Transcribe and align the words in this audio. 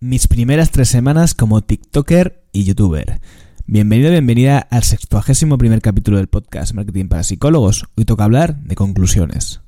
mis 0.00 0.28
primeras 0.28 0.70
tres 0.70 0.88
semanas 0.88 1.34
como 1.34 1.62
TikToker 1.62 2.44
y 2.52 2.64
YouTuber. 2.64 3.20
Bienvenido, 3.66 4.10
bienvenida 4.10 4.58
al 4.58 4.84
sextuagésimo 4.84 5.58
primer 5.58 5.82
capítulo 5.82 6.18
del 6.18 6.28
podcast 6.28 6.72
Marketing 6.72 7.08
para 7.08 7.24
Psicólogos. 7.24 7.84
Hoy 7.96 8.04
toca 8.04 8.24
hablar 8.24 8.56
de 8.62 8.76
conclusiones. 8.76 9.60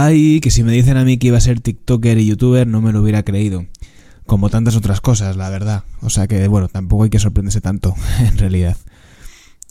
Ay, 0.00 0.38
que 0.38 0.52
si 0.52 0.62
me 0.62 0.70
dicen 0.70 0.96
a 0.96 1.04
mí 1.04 1.18
que 1.18 1.26
iba 1.26 1.38
a 1.38 1.40
ser 1.40 1.58
TikToker 1.58 2.18
y 2.18 2.26
YouTuber 2.26 2.68
no 2.68 2.80
me 2.80 2.92
lo 2.92 3.02
hubiera 3.02 3.24
creído. 3.24 3.66
Como 4.26 4.48
tantas 4.48 4.76
otras 4.76 5.00
cosas, 5.00 5.36
la 5.36 5.50
verdad. 5.50 5.82
O 6.02 6.08
sea 6.08 6.28
que, 6.28 6.46
bueno, 6.46 6.68
tampoco 6.68 7.02
hay 7.02 7.10
que 7.10 7.18
sorprenderse 7.18 7.60
tanto, 7.60 7.96
en 8.20 8.38
realidad. 8.38 8.76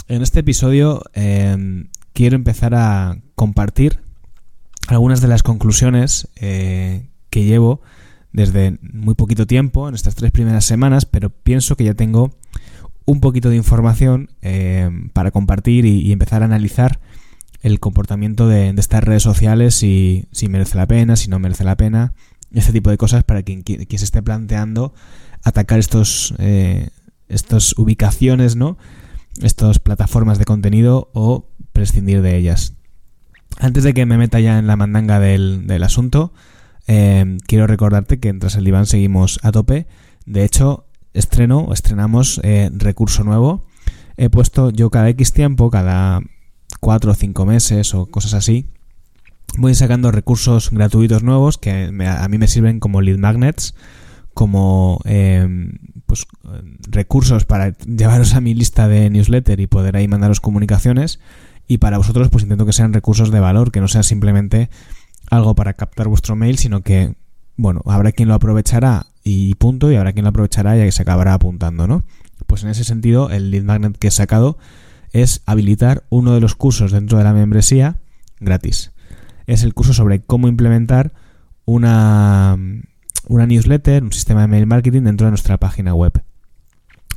En 0.09 0.21
este 0.21 0.41
episodio 0.41 1.01
em, 1.13 1.87
quiero 2.11 2.35
empezar 2.35 2.75
a 2.75 3.19
compartir 3.35 4.01
algunas 4.89 5.21
de 5.21 5.29
las 5.29 5.43
conclusiones 5.43 6.27
eh, 6.35 7.07
que 7.29 7.45
llevo 7.45 7.79
desde 8.33 8.77
muy 8.81 9.15
poquito 9.15 9.47
tiempo, 9.47 9.87
en 9.87 9.95
estas 9.95 10.15
tres 10.15 10.33
primeras 10.33 10.65
semanas, 10.65 11.05
pero 11.05 11.29
pienso 11.29 11.77
que 11.77 11.85
ya 11.85 11.93
tengo 11.93 12.35
un 13.05 13.21
poquito 13.21 13.49
de 13.49 13.55
información 13.55 14.31
em, 14.41 15.07
para 15.09 15.31
compartir 15.31 15.85
y 15.85 16.11
empezar 16.11 16.41
a 16.41 16.45
analizar 16.45 16.99
el 17.61 17.79
comportamiento 17.79 18.47
de, 18.47 18.69
estas 18.77 19.03
redes 19.03 19.23
sociales, 19.23 19.75
si, 19.75 20.25
si, 20.31 20.47
merece 20.47 20.77
la 20.77 20.87
pena, 20.87 21.15
si 21.15 21.29
no 21.29 21.39
merece 21.39 21.63
la 21.63 21.75
pena, 21.75 22.13
este 22.53 22.71
tipo 22.71 22.89
de 22.89 22.97
cosas 22.97 23.23
para 23.23 23.43
quien, 23.43 23.61
quien 23.61 23.87
se 23.87 24.05
esté 24.05 24.21
planteando 24.21 24.93
atacar 25.43 25.79
estos, 25.79 26.33
eh, 26.39 26.89
estas 27.27 27.77
ubicaciones, 27.77 28.55
¿no? 28.55 28.77
Estas 29.41 29.79
plataformas 29.79 30.39
de 30.39 30.45
contenido 30.45 31.09
o 31.13 31.47
prescindir 31.73 32.21
de 32.21 32.37
ellas. 32.37 32.73
Antes 33.59 33.83
de 33.83 33.93
que 33.93 34.05
me 34.05 34.17
meta 34.17 34.39
ya 34.39 34.59
en 34.59 34.67
la 34.67 34.75
mandanga 34.75 35.19
del, 35.19 35.67
del 35.67 35.83
asunto, 35.83 36.33
eh, 36.87 37.37
quiero 37.47 37.67
recordarte 37.67 38.19
que 38.19 38.29
en 38.29 38.39
el 38.41 38.63
Diván 38.63 38.85
seguimos 38.85 39.39
a 39.43 39.51
tope. 39.51 39.87
De 40.25 40.43
hecho, 40.43 40.85
estreno, 41.13 41.71
estrenamos 41.73 42.39
eh, 42.43 42.69
recurso 42.73 43.23
nuevo. 43.23 43.65
He 44.15 44.29
puesto 44.29 44.71
yo 44.71 44.89
cada 44.89 45.09
X 45.09 45.33
tiempo, 45.33 45.69
cada 45.69 46.21
cuatro 46.79 47.11
o 47.11 47.15
cinco 47.15 47.45
meses 47.45 47.93
o 47.93 48.07
cosas 48.07 48.33
así, 48.33 48.67
voy 49.57 49.75
sacando 49.75 50.11
recursos 50.11 50.71
gratuitos 50.71 51.23
nuevos 51.23 51.57
que 51.57 51.91
a 52.05 52.27
mí 52.27 52.37
me 52.37 52.47
sirven 52.47 52.79
como 52.79 53.01
lead 53.01 53.17
magnets, 53.17 53.75
como 54.33 54.99
em, 55.05 55.79
pues, 56.05 56.27
recursos 56.89 57.45
para 57.45 57.75
llevaros 57.79 58.33
a 58.35 58.41
mi 58.41 58.53
lista 58.53 58.87
de 58.87 59.09
newsletter 59.09 59.59
y 59.59 59.67
poder 59.67 59.97
ahí 59.97 60.07
mandaros 60.07 60.39
comunicaciones. 60.39 61.19
Y 61.67 61.79
para 61.79 61.97
vosotros, 61.97 62.29
pues 62.29 62.43
intento 62.43 62.65
que 62.65 62.71
sean 62.71 62.93
recursos 62.93 63.31
de 63.31 63.39
valor, 63.39 63.71
que 63.71 63.81
no 63.81 63.87
sea 63.87 64.03
simplemente 64.03 64.69
algo 65.29 65.55
para 65.55 65.73
captar 65.73 66.07
vuestro 66.07 66.35
mail, 66.35 66.57
sino 66.57 66.81
que, 66.81 67.15
bueno, 67.57 67.81
habrá 67.85 68.11
quien 68.11 68.29
lo 68.29 68.35
aprovechará 68.35 69.07
y 69.23 69.55
punto, 69.55 69.91
y 69.91 69.95
habrá 69.95 70.13
quien 70.13 70.23
lo 70.23 70.29
aprovechará 70.29 70.77
y 70.85 70.91
se 70.91 71.01
acabará 71.01 71.33
apuntando, 71.33 71.87
¿no? 71.87 72.05
Pues 72.45 72.63
en 72.63 72.69
ese 72.69 72.85
sentido, 72.85 73.29
el 73.31 73.51
lead 73.51 73.63
magnet 73.63 73.97
que 73.97 74.07
he 74.07 74.11
sacado 74.11 74.57
es 75.21 75.41
habilitar 75.45 76.03
uno 76.09 76.33
de 76.33 76.41
los 76.41 76.55
cursos 76.55 76.91
dentro 76.91 77.17
de 77.17 77.23
la 77.23 77.33
membresía 77.33 77.97
gratis. 78.39 78.91
Es 79.45 79.63
el 79.63 79.73
curso 79.73 79.93
sobre 79.93 80.21
cómo 80.21 80.47
implementar 80.47 81.13
una, 81.65 82.57
una 83.27 83.47
newsletter, 83.47 84.03
un 84.03 84.13
sistema 84.13 84.41
de 84.41 84.47
mail 84.47 84.67
marketing 84.67 85.03
dentro 85.03 85.25
de 85.25 85.31
nuestra 85.31 85.57
página 85.57 85.93
web. 85.93 86.21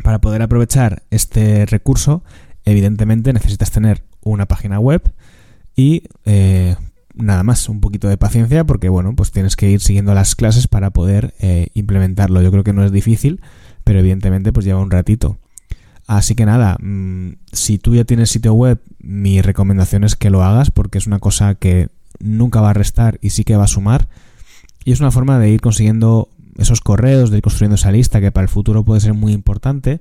Para 0.02 0.20
poder 0.20 0.42
aprovechar 0.42 1.02
este 1.10 1.66
recurso, 1.66 2.22
evidentemente 2.64 3.32
necesitas 3.32 3.70
tener 3.70 4.04
una 4.22 4.46
página 4.46 4.78
web 4.78 5.02
y 5.76 6.04
eh, 6.24 6.76
nada 7.14 7.42
más, 7.42 7.68
un 7.68 7.80
poquito 7.80 8.08
de 8.08 8.16
paciencia 8.16 8.64
porque 8.64 8.88
bueno, 8.88 9.14
pues 9.14 9.30
tienes 9.30 9.56
que 9.56 9.70
ir 9.70 9.80
siguiendo 9.80 10.14
las 10.14 10.34
clases 10.34 10.68
para 10.68 10.90
poder 10.90 11.34
eh, 11.40 11.68
implementarlo. 11.74 12.42
Yo 12.42 12.50
creo 12.50 12.64
que 12.64 12.72
no 12.72 12.84
es 12.84 12.92
difícil, 12.92 13.40
pero 13.84 13.98
evidentemente 13.98 14.52
pues 14.52 14.66
lleva 14.66 14.80
un 14.80 14.90
ratito. 14.90 15.38
Así 16.10 16.34
que 16.34 16.44
nada, 16.44 16.76
mm, 16.80 17.34
si 17.52 17.78
tú 17.78 17.94
ya 17.94 18.02
tienes 18.02 18.30
sitio 18.30 18.52
web, 18.52 18.82
mi 18.98 19.42
recomendación 19.42 20.02
es 20.02 20.16
que 20.16 20.28
lo 20.28 20.42
hagas 20.42 20.72
porque 20.72 20.98
es 20.98 21.06
una 21.06 21.20
cosa 21.20 21.54
que 21.54 21.88
nunca 22.18 22.60
va 22.60 22.70
a 22.70 22.72
restar 22.72 23.20
y 23.22 23.30
sí 23.30 23.44
que 23.44 23.54
va 23.54 23.62
a 23.62 23.68
sumar. 23.68 24.08
Y 24.84 24.90
es 24.90 24.98
una 24.98 25.12
forma 25.12 25.38
de 25.38 25.50
ir 25.50 25.60
consiguiendo 25.60 26.28
esos 26.58 26.80
correos, 26.80 27.30
de 27.30 27.36
ir 27.36 27.44
construyendo 27.44 27.76
esa 27.76 27.92
lista 27.92 28.20
que 28.20 28.32
para 28.32 28.42
el 28.42 28.48
futuro 28.48 28.84
puede 28.84 29.00
ser 29.00 29.14
muy 29.14 29.32
importante. 29.32 30.00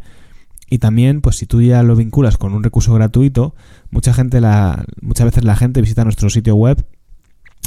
Y 0.68 0.80
también, 0.80 1.22
pues 1.22 1.36
si 1.36 1.46
tú 1.46 1.62
ya 1.62 1.84
lo 1.84 1.96
vinculas 1.96 2.38
con 2.38 2.56
un 2.56 2.64
recurso 2.64 2.92
gratuito, 2.96 3.54
mucha 3.92 4.12
gente 4.12 4.42
la, 4.42 4.86
muchas 5.02 5.26
veces 5.26 5.44
la 5.44 5.58
gente 5.58 5.80
visita 5.80 6.06
nuestro 6.06 6.32
sitio 6.32 6.56
web 6.56 6.88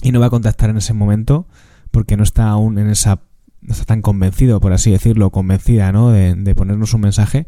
y 0.03 0.11
no 0.11 0.19
va 0.19 0.27
a 0.27 0.31
contactar 0.31 0.69
en 0.69 0.79
ese 0.79 0.95
momento 0.95 1.47
porque 1.93 2.17
no 2.17 2.25
está 2.25 2.49
aún 2.49 2.81
en 2.81 2.91
esa, 2.91 3.21
no 3.61 3.73
está 3.73 3.85
tan 3.85 4.03
convencido, 4.03 4.59
por 4.59 4.73
así 4.73 4.91
decirlo, 4.91 5.31
convencida, 5.31 5.93
¿no? 5.93 6.11
De, 6.11 6.35
de 6.35 6.55
ponernos 6.57 6.93
un 6.93 7.03
mensaje 7.03 7.47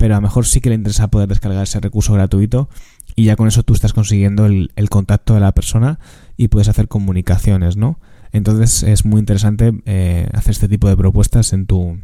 pero 0.00 0.14
a 0.14 0.16
lo 0.16 0.22
mejor 0.22 0.46
sí 0.46 0.62
que 0.62 0.70
le 0.70 0.76
interesa 0.76 1.08
poder 1.08 1.28
descargar 1.28 1.62
ese 1.62 1.78
recurso 1.78 2.14
gratuito 2.14 2.70
y 3.16 3.24
ya 3.24 3.36
con 3.36 3.48
eso 3.48 3.62
tú 3.64 3.74
estás 3.74 3.92
consiguiendo 3.92 4.46
el, 4.46 4.70
contacto 4.88 5.34
de 5.34 5.40
la 5.40 5.52
persona 5.52 6.00
y 6.38 6.48
puedes 6.48 6.68
hacer 6.68 6.88
comunicaciones, 6.88 7.76
¿no? 7.76 8.00
Entonces 8.32 8.82
es 8.82 9.04
muy 9.04 9.20
interesante 9.20 9.74
eh, 9.84 10.26
hacer 10.32 10.52
este 10.52 10.68
tipo 10.68 10.88
de 10.88 10.96
propuestas 10.96 11.52
en 11.52 11.66
tu, 11.66 11.98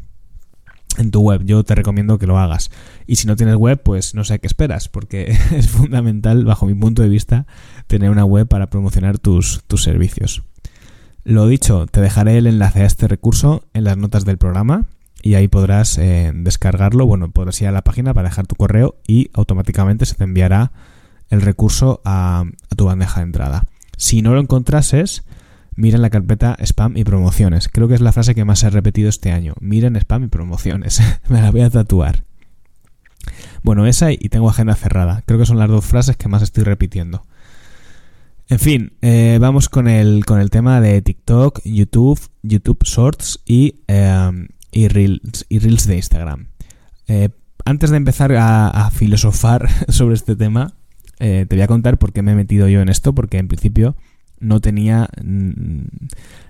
en 0.99 1.11
tu 1.11 1.23
web. 1.23 1.43
Yo 1.47 1.65
te 1.65 1.75
recomiendo 1.75 2.19
que 2.19 2.27
lo 2.27 2.39
hagas. 2.39 2.71
Y 3.07 3.17
si 3.17 3.27
no 3.27 3.35
tienes 3.35 3.57
web, 3.57 3.83
pues 3.83 4.15
no 4.15 4.25
sé 4.25 4.41
qué 4.41 4.47
esperas, 4.47 4.91
porque 4.91 5.35
es 5.55 5.71
fundamental, 5.71 6.45
bajo 6.45 6.67
mi 6.67 6.75
punto 6.75 7.01
de 7.01 7.09
vista, 7.09 7.47
tener 7.87 8.11
una 8.11 8.27
web 8.27 8.47
para 8.47 8.69
promocionar 8.69 9.19
tus, 9.19 9.63
tus 9.69 9.83
servicios. 9.83 10.43
Lo 11.25 11.49
dicho, 11.49 11.87
te 11.87 12.03
dejaré 12.03 12.37
el 12.37 12.47
enlace 12.47 12.83
a 12.83 12.87
este 12.87 13.09
recurso 13.09 13.65
en 13.73 13.85
las 13.85 13.97
notas 13.97 14.27
del 14.27 14.37
programa 14.37 14.85
y 15.27 15.35
ahí 15.35 15.49
podrás 15.49 15.99
eh, 15.99 16.31
descargarlo. 16.33 17.05
Bueno, 17.05 17.31
podrás 17.33 17.61
ir 17.61 17.67
a 17.67 17.73
la 17.73 17.83
página 17.83 18.15
para 18.15 18.29
dejar 18.29 18.47
tu 18.47 18.55
correo 18.55 18.95
y 19.09 19.31
automáticamente 19.35 20.07
se 20.07 20.15
te 20.15 20.23
enviará 20.23 20.71
el 21.31 21.43
recurso 21.43 22.01
a, 22.05 22.45
tu 22.77 22.85
bandeja 22.85 23.21
de 23.21 23.27
entrada. 23.27 23.65
Si 23.97 24.23
no 24.23 24.35
lo 24.35 24.41
encontrases, 24.41 25.25
mira 25.75 25.97
en 25.97 26.03
la 26.03 26.11
carpeta 26.11 26.57
spam 26.61 26.97
y 26.97 27.03
promociones. 27.03 27.69
Creo 27.69 27.89
que 27.89 27.95
es 27.95 28.01
la 28.01 28.13
frase 28.13 28.37
que 28.37 28.45
más 28.45 28.63
he 28.63 28.71
repetido 28.71 29.09
este 29.09 29.33
año. 29.33 29.55
Miren 29.61 29.97
spam 29.97 30.25
y 30.25 30.29
promociones. 30.29 31.03
Me 31.29 31.43
la 31.43 31.51
voy 31.51 31.63
a 31.63 31.71
tatuar. 31.71 32.23
Bueno, 33.65 33.85
esa 33.89 34.13
y 34.13 34.29
tengo 34.29 34.49
agenda 34.49 34.77
cerrada. 34.77 35.25
Creo 35.27 35.41
que 35.41 35.47
son 35.47 35.59
las 35.59 35.69
dos 35.69 35.85
frases 35.85 36.17
que 36.17 36.29
más 36.29 36.43
estoy 36.43 36.63
repitiendo. 36.63 37.27
En 38.49 38.61
fin, 38.61 38.93
eh, 39.03 39.39
vamos 39.41 39.69
con 39.69 39.89
el, 39.89 40.25
con 40.25 40.39
el 40.39 40.51
tema 40.51 40.81
de 40.81 41.03
TikTok, 41.03 41.63
YouTube, 41.65 42.21
YouTube 42.45 42.85
Shorts 42.85 43.41
y 43.45 43.81
eh, 43.89 44.31
y 44.73 44.89
Reels, 44.89 45.47
y 45.49 45.59
Reels 45.59 45.87
de 45.87 45.97
Instagram. 45.97 46.49
Eh, 47.09 47.31
antes 47.65 47.91
de 47.91 47.97
empezar 47.97 48.33
a, 48.37 48.91
filosofar 48.93 49.69
sobre 49.89 50.15
este 50.15 50.37
tema, 50.37 50.75
eh, 51.19 51.47
te 51.49 51.57
voy 51.57 51.63
a 51.63 51.69
contar 51.69 51.99
por 51.99 52.13
qué 52.13 52.23
me 52.23 52.33
he 52.33 52.37
metido 52.37 52.69
yo 52.69 52.81
en 52.81 52.89
esto, 52.89 53.15
porque 53.15 53.39
en 53.39 53.49
principio 53.49 53.97
no 54.39 54.61
tenía, 54.61 55.09
mm, 55.23 55.83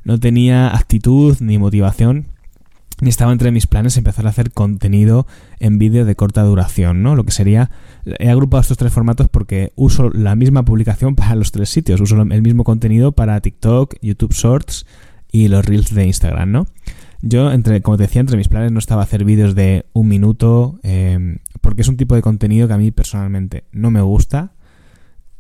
no 0.05 0.21
tenía 0.21 0.75
actitud 0.75 1.37
ni 1.41 1.59
motivación 1.59 2.27
ni 3.01 3.11
estaba 3.11 3.33
entre 3.33 3.51
mis 3.51 3.67
planes 3.67 3.97
empezar 3.97 4.27
a 4.27 4.31
hacer 4.31 4.53
contenido 4.53 5.27
en 5.61 5.79
vídeo 5.79 6.05
de 6.05 6.17
corta 6.17 6.43
duración, 6.43 7.03
¿no? 7.03 7.15
Lo 7.15 7.25
que 7.25 7.33
sería, 7.33 7.71
he 8.19 8.31
agrupado 8.31 8.63
estos 8.63 8.79
tres 8.79 8.93
formatos 8.93 9.29
porque 9.29 9.73
uso 9.77 10.11
la 10.11 10.35
misma 10.35 10.65
publicación 10.65 11.15
para 11.17 11.35
los 11.35 11.53
tres 11.53 11.69
sitios, 11.69 12.01
uso 12.01 12.21
el 12.21 12.43
mismo 12.43 12.65
contenido 12.65 13.13
para 13.13 13.41
TikTok, 13.41 13.97
YouTube 14.01 14.33
Shorts 14.33 14.87
y 15.31 15.49
los 15.49 15.65
Reels 15.67 15.95
de 15.95 16.07
Instagram, 16.07 16.53
¿no? 16.53 16.67
Yo, 17.23 17.51
entre, 17.51 17.81
como 17.83 17.97
te 17.97 18.05
decía, 18.05 18.21
entre 18.21 18.37
mis 18.37 18.49
planes 18.49 18.73
no 18.73 18.79
estaba 18.79 19.03
hacer 19.03 19.25
vídeos 19.25 19.55
de 19.55 19.87
un 19.93 20.09
minuto, 20.09 20.79
em, 20.83 21.39
porque 21.61 21.83
es 21.83 21.89
un 21.89 21.97
tipo 21.97 22.15
de 22.15 22.23
contenido 22.23 22.69
que 22.69 22.75
a 22.75 22.79
mí 22.79 22.91
personalmente 22.91 23.65
no 23.73 23.91
me 23.91 24.01
gusta, 24.01 24.53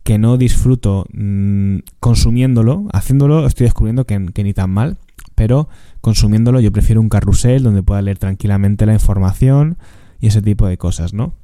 que 0.03 0.19
no 0.19 0.37
disfruto 0.37 1.07
mm, 1.13 1.79
consumiéndolo. 2.01 2.87
Haciéndolo 2.93 3.47
estoy 3.47 3.65
descubriendo 3.65 4.07
que, 4.07 4.19
ni 4.19 4.55
tan 4.55 4.71
mal, 4.71 4.99
pero 5.35 5.69
consumiéndolo 6.01 6.61
yo 6.61 6.73
prefiero 6.73 7.01
un 7.01 7.09
carrusel 7.09 7.63
donde 7.63 7.83
pueda 7.83 8.03
leer 8.03 8.19
tranquilamente 8.19 8.87
la 8.87 8.93
información 8.93 9.77
y 10.21 10.29
ese 10.29 10.43
tipo 10.43 10.67
de 10.67 10.79
cosas, 10.79 11.13
¿no? 11.13 11.35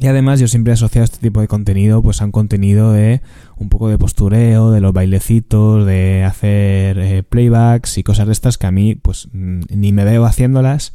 Y 0.00 0.06
además 0.06 0.38
yo 0.38 0.46
siempre 0.46 0.72
he 0.72 0.74
asociado 0.74 1.04
este 1.04 1.18
tipo 1.18 1.40
de 1.40 1.48
contenido 1.48 2.02
pues 2.02 2.22
a 2.22 2.24
un 2.24 2.30
contenido 2.30 2.92
de 2.92 3.20
un 3.56 3.68
poco 3.68 3.88
de 3.88 3.98
postureo, 3.98 4.70
de 4.70 4.80
los 4.80 4.92
bailecitos, 4.92 5.86
de 5.86 6.22
hacer 6.24 6.98
eh, 6.98 7.22
playbacks 7.24 7.98
y 7.98 8.04
cosas 8.04 8.26
de 8.26 8.32
estas 8.32 8.58
que 8.58 8.68
a 8.68 8.70
mí 8.70 8.94
pues 8.94 9.28
mm, 9.32 9.62
ni 9.70 9.92
me 9.92 10.04
veo 10.04 10.24
haciéndolas 10.24 10.92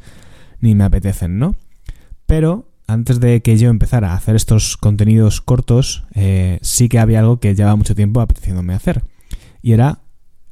ni 0.60 0.74
me 0.74 0.84
apetecen, 0.84 1.38
¿no? 1.38 1.54
Pero 2.24 2.70
antes 2.86 3.20
de 3.20 3.42
que 3.42 3.58
yo 3.58 3.68
empezara 3.68 4.12
a 4.12 4.16
hacer 4.16 4.36
estos 4.36 4.78
contenidos 4.78 5.42
cortos, 5.42 6.04
eh, 6.14 6.58
sí 6.62 6.88
que 6.88 6.98
había 6.98 7.20
algo 7.20 7.40
que 7.40 7.54
llevaba 7.54 7.76
mucho 7.76 7.94
tiempo 7.94 8.20
apeteciéndome 8.20 8.74
hacer. 8.74 9.04
Y 9.60 9.72
era 9.72 10.00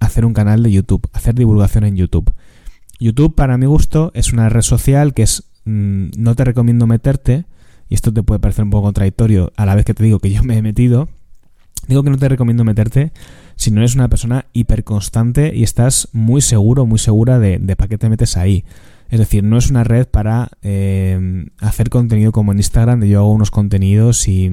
hacer 0.00 0.26
un 0.26 0.34
canal 0.34 0.62
de 0.62 0.72
YouTube, 0.72 1.08
hacer 1.12 1.34
divulgación 1.34 1.84
en 1.84 1.96
YouTube. 1.96 2.32
YouTube, 2.98 3.34
para 3.34 3.56
mi 3.56 3.66
gusto, 3.66 4.10
es 4.14 4.32
una 4.32 4.48
red 4.48 4.62
social 4.62 5.14
que 5.14 5.22
es. 5.22 5.44
Mm, 5.64 6.10
no 6.18 6.34
te 6.34 6.44
recomiendo 6.44 6.86
meterte, 6.86 7.44
y 7.92 7.94
esto 7.94 8.10
te 8.10 8.22
puede 8.22 8.40
parecer 8.40 8.64
un 8.64 8.70
poco 8.70 8.84
contradictorio 8.84 9.52
a 9.54 9.66
la 9.66 9.74
vez 9.74 9.84
que 9.84 9.92
te 9.92 10.02
digo 10.02 10.18
que 10.18 10.30
yo 10.30 10.42
me 10.42 10.56
he 10.56 10.62
metido. 10.62 11.10
Digo 11.88 12.02
que 12.02 12.08
no 12.08 12.16
te 12.16 12.26
recomiendo 12.26 12.64
meterte 12.64 13.12
si 13.56 13.70
no 13.70 13.80
eres 13.80 13.94
una 13.94 14.08
persona 14.08 14.46
hiperconstante 14.54 15.54
y 15.54 15.62
estás 15.62 16.08
muy 16.12 16.40
seguro, 16.40 16.86
muy 16.86 16.98
segura 16.98 17.38
de, 17.38 17.58
para 17.76 17.88
qué 17.88 17.98
te 17.98 18.08
metes 18.08 18.38
ahí. 18.38 18.64
Es 19.10 19.18
decir, 19.18 19.44
no 19.44 19.58
es 19.58 19.68
una 19.68 19.84
red 19.84 20.06
para 20.06 20.48
eh, 20.62 21.44
hacer 21.60 21.90
contenido 21.90 22.32
como 22.32 22.52
en 22.52 22.60
Instagram, 22.60 23.00
de 23.00 23.10
yo 23.10 23.18
hago 23.18 23.30
unos 23.30 23.50
contenidos 23.50 24.26
y, 24.26 24.48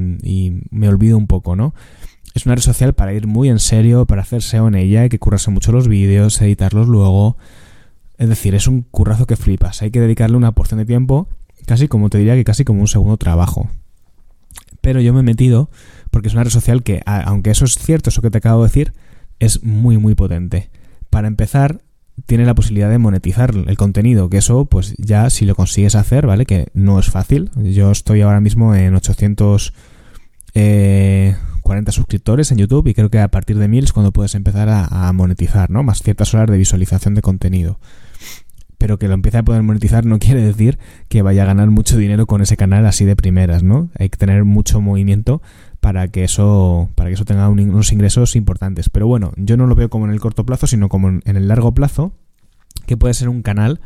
me 0.70 0.90
olvido 0.90 1.18
un 1.18 1.28
poco, 1.28 1.56
¿no? 1.56 1.74
Es 2.34 2.46
una 2.46 2.56
red 2.56 2.62
social 2.62 2.92
para 2.92 3.14
ir 3.14 3.26
muy 3.26 3.48
en 3.48 3.60
serio, 3.60 4.06
para 4.06 4.24
hacer 4.24 4.42
SEO 4.42 4.68
en 4.68 4.76
ella, 4.76 5.04
hay 5.04 5.10
que 5.10 5.18
currarse 5.18 5.50
mucho 5.50 5.72
los 5.72 5.88
vídeos, 5.88 6.42
editarlos 6.42 6.90
luego. 6.90 7.38
Es 8.18 8.28
decir, 8.28 8.54
es 8.54 8.68
un 8.68 8.82
currazo 8.82 9.28
que 9.28 9.38
flipas. 9.38 9.82
Hay 9.82 9.92
que 9.92 10.02
dedicarle 10.02 10.36
una 10.36 10.52
porción 10.52 10.80
de 10.80 10.86
tiempo, 10.86 11.30
casi 11.70 11.88
como 11.88 12.10
te 12.10 12.18
diría 12.18 12.34
que 12.34 12.44
casi 12.44 12.66
como 12.66 12.82
un 12.82 12.88
segundo 12.88 13.18
trabajo. 13.18 13.70
Pero 14.82 15.02
yo 15.02 15.14
me 15.14 15.20
he 15.20 15.24
metido 15.24 15.70
porque 16.10 16.28
es 16.28 16.34
una 16.34 16.44
red 16.44 16.50
social 16.50 16.82
que, 16.82 17.04
aunque 17.06 17.52
eso 17.52 17.66
es 17.66 17.78
cierto, 17.78 18.10
eso 18.10 18.24
que 18.24 18.32
te 18.32 18.40
acabo 18.40 18.64
de 18.64 18.70
decir, 18.70 18.94
es 19.38 19.64
muy, 19.64 20.00
muy 20.00 20.16
potente. 20.16 20.72
Para 21.12 21.28
empezar, 21.28 21.84
tiene 22.26 22.46
la 22.46 22.56
posibilidad 22.56 22.90
de 22.90 22.98
monetizar 22.98 23.54
el 23.54 23.78
contenido, 23.78 24.32
que 24.32 24.40
eso 24.40 24.66
pues 24.66 24.96
ya 24.98 25.30
si 25.30 25.46
lo 25.46 25.54
consigues 25.54 25.94
hacer, 25.94 26.26
¿vale? 26.26 26.48
Que 26.48 26.70
no 26.74 26.98
es 26.98 27.12
fácil. 27.12 27.52
Yo 27.56 27.92
estoy 27.92 28.22
ahora 28.22 28.42
mismo 28.42 28.74
en 28.74 28.96
840 28.96 29.72
eh, 30.56 31.36
suscriptores 31.90 32.52
en 32.52 32.58
YouTube 32.58 32.88
y 32.88 32.96
creo 32.96 33.12
que 33.12 33.20
a 33.20 33.28
partir 33.28 33.60
de 33.60 33.68
1000 33.68 33.84
es 33.84 33.94
cuando 33.94 34.12
puedes 34.12 34.34
empezar 34.34 34.70
a, 34.70 35.14
monetizar, 35.14 35.70
¿no? 35.70 35.84
Más 35.84 36.02
ciertas 36.02 36.34
horas 36.34 36.50
de 36.50 36.58
visualización 36.58 37.14
de 37.14 37.22
contenido. 37.22 37.80
Pero 38.80 38.98
que 38.98 39.08
lo 39.08 39.14
empiece 39.14 39.38
a 39.38 39.44
poder 39.44 39.62
monetizar 39.62 40.06
no 40.06 40.18
quiere 40.18 40.42
decir 40.42 40.80
que 41.08 41.22
vaya 41.22 41.44
a 41.44 41.46
ganar 41.46 41.70
mucho 41.70 41.98
dinero 41.98 42.26
con 42.26 42.42
ese 42.42 42.58
canal 42.58 42.88
así 42.88 43.06
de 43.06 43.16
primeras, 43.16 43.62
¿no? 43.62 43.92
Hay 44.00 44.10
que 44.10 44.18
tener 44.18 44.44
mucho 44.46 44.82
movimiento 44.82 45.44
para 45.80 46.08
que 46.08 46.24
eso 46.24 46.90
para 46.96 47.10
que 47.10 47.14
eso 47.14 47.26
tenga 47.26 47.48
unos 47.50 47.92
ingresos 47.92 48.36
importantes. 48.36 48.90
Pero 48.90 49.06
bueno, 49.06 49.34
yo 49.38 49.56
no 49.58 49.68
lo 49.68 49.76
veo 49.76 49.90
como 49.92 50.06
en 50.06 50.12
el 50.12 50.20
corto 50.20 50.46
plazo, 50.46 50.66
sino 50.66 50.90
como 50.90 51.10
en, 51.10 51.22
el 51.26 51.48
largo 51.48 51.74
plazo, 51.74 52.14
que 52.88 52.98
puede 52.98 53.14
ser 53.14 53.30
un 53.30 53.44
canal 53.44 53.80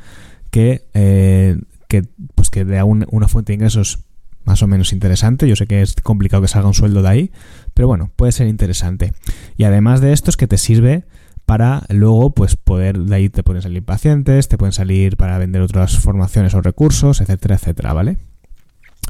que, 0.49 0.85
eh, 0.93 1.59
que 1.89 2.03
pues 2.35 2.49
que 2.49 2.63
dé 2.63 2.81
una 2.83 3.27
fuente 3.27 3.51
de 3.51 3.55
ingresos 3.55 4.05
más 4.45 4.61
o 4.61 4.67
menos 4.67 4.93
interesante. 4.93 5.47
Yo 5.47 5.55
sé 5.55 5.67
que 5.67 5.81
es 5.81 5.95
complicado 5.95 6.41
que 6.41 6.47
salga 6.47 6.67
un 6.67 6.73
sueldo 6.73 7.01
de 7.01 7.09
ahí, 7.09 7.31
pero 7.73 7.87
bueno, 7.87 8.11
puede 8.15 8.31
ser 8.31 8.47
interesante. 8.47 9.13
Y 9.57 9.63
además 9.63 10.01
de 10.01 10.13
esto 10.13 10.29
es 10.29 10.37
que 10.37 10.47
te 10.47 10.57
sirve 10.57 11.05
para 11.45 11.83
luego 11.89 12.33
pues 12.33 12.55
poder 12.55 12.97
de 12.97 13.15
ahí 13.15 13.29
te 13.29 13.43
pueden 13.43 13.61
salir 13.61 13.83
pacientes, 13.83 14.47
te 14.47 14.57
pueden 14.57 14.73
salir 14.73 15.17
para 15.17 15.37
vender 15.37 15.61
otras 15.61 15.97
formaciones 15.97 16.53
o 16.53 16.61
recursos, 16.61 17.21
etcétera, 17.21 17.55
etcétera, 17.55 17.93
¿vale? 17.93 18.17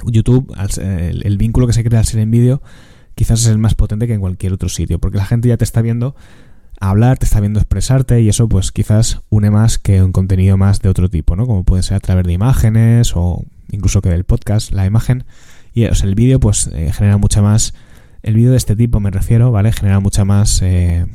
YouTube, 0.06 0.54
el, 0.80 1.38
vínculo 1.38 1.68
que 1.68 1.74
se 1.74 1.84
crea 1.84 2.00
al 2.00 2.06
ser 2.06 2.20
en 2.20 2.32
vídeo, 2.32 2.62
quizás 3.16 3.42
es 3.42 3.48
el 3.48 3.60
más 3.60 3.76
potente 3.76 4.08
que 4.08 4.14
en 4.14 4.22
cualquier 4.22 4.54
otro 4.54 4.70
sitio, 4.70 5.00
porque 5.00 5.18
la 5.18 5.26
gente 5.26 5.48
ya 5.48 5.58
te 5.58 5.64
está 5.64 5.82
viendo 5.82 6.16
hablar, 6.80 7.18
te 7.18 7.26
está 7.26 7.40
viendo 7.40 7.60
expresarte 7.60 8.20
y 8.22 8.30
eso 8.30 8.50
pues 8.50 8.72
quizás 8.72 9.22
une 9.30 9.52
más 9.52 9.78
que 9.78 10.04
un 10.04 10.12
contenido 10.12 10.58
más 10.58 10.82
de 10.82 10.90
otro 10.90 11.10
tipo, 11.10 11.36
¿no? 11.36 11.46
Como 11.46 11.64
puede 11.64 11.84
ser 11.84 11.98
a 11.98 12.00
través 12.00 12.26
de 12.26 12.34
imágenes 12.34 13.14
o 13.16 13.46
incluso 13.72 14.02
que 14.02 14.10
del 14.10 14.24
podcast, 14.24 14.72
la 14.72 14.86
imagen. 14.86 15.24
Y 15.74 15.84
el 15.84 16.16
vídeo 16.16 16.40
pues 16.40 16.70
eh, 16.74 16.92
genera 16.92 17.18
mucha 17.18 17.42
más, 17.42 17.74
el 18.22 18.36
vídeo 18.36 18.52
de 18.52 18.58
este 18.58 18.76
tipo 18.76 19.00
me 19.00 19.12
refiero, 19.12 19.52
¿vale? 19.52 19.72
Genera 19.72 20.00
mucha 20.00 20.26
más 20.26 20.62
eh, 20.62 21.06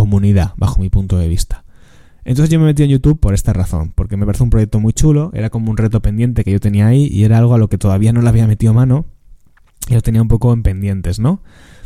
comunidad 0.00 0.54
bajo 0.56 0.80
mi 0.80 0.88
punto 0.88 1.18
de 1.18 1.28
vista. 1.28 1.64
Entonces 2.24 2.50
yo 2.50 2.58
me 2.58 2.64
metí 2.64 2.82
en 2.82 2.88
YouTube 2.88 3.20
por 3.20 3.34
esta 3.34 3.52
razón, 3.52 3.92
porque 3.94 4.16
me 4.16 4.24
parece 4.24 4.42
un 4.42 4.48
proyecto 4.48 4.80
muy 4.80 4.94
chulo, 4.94 5.30
era 5.34 5.50
como 5.50 5.70
un 5.70 5.76
reto 5.76 6.00
pendiente 6.00 6.42
que 6.42 6.52
yo 6.52 6.58
tenía 6.58 6.86
ahí 6.86 7.06
y 7.06 7.24
era 7.24 7.36
algo 7.36 7.54
a 7.54 7.58
lo 7.58 7.68
que 7.68 7.76
todavía 7.76 8.14
no 8.14 8.22
le 8.22 8.28
había 8.30 8.46
metido 8.46 8.72
mano 8.72 9.04
y 9.88 9.94
lo 9.94 10.00
tenía 10.00 10.22
un 10.22 10.28
poco 10.28 10.54
en 10.54 10.62
pendientes, 10.62 11.18
¿no? 11.18 11.42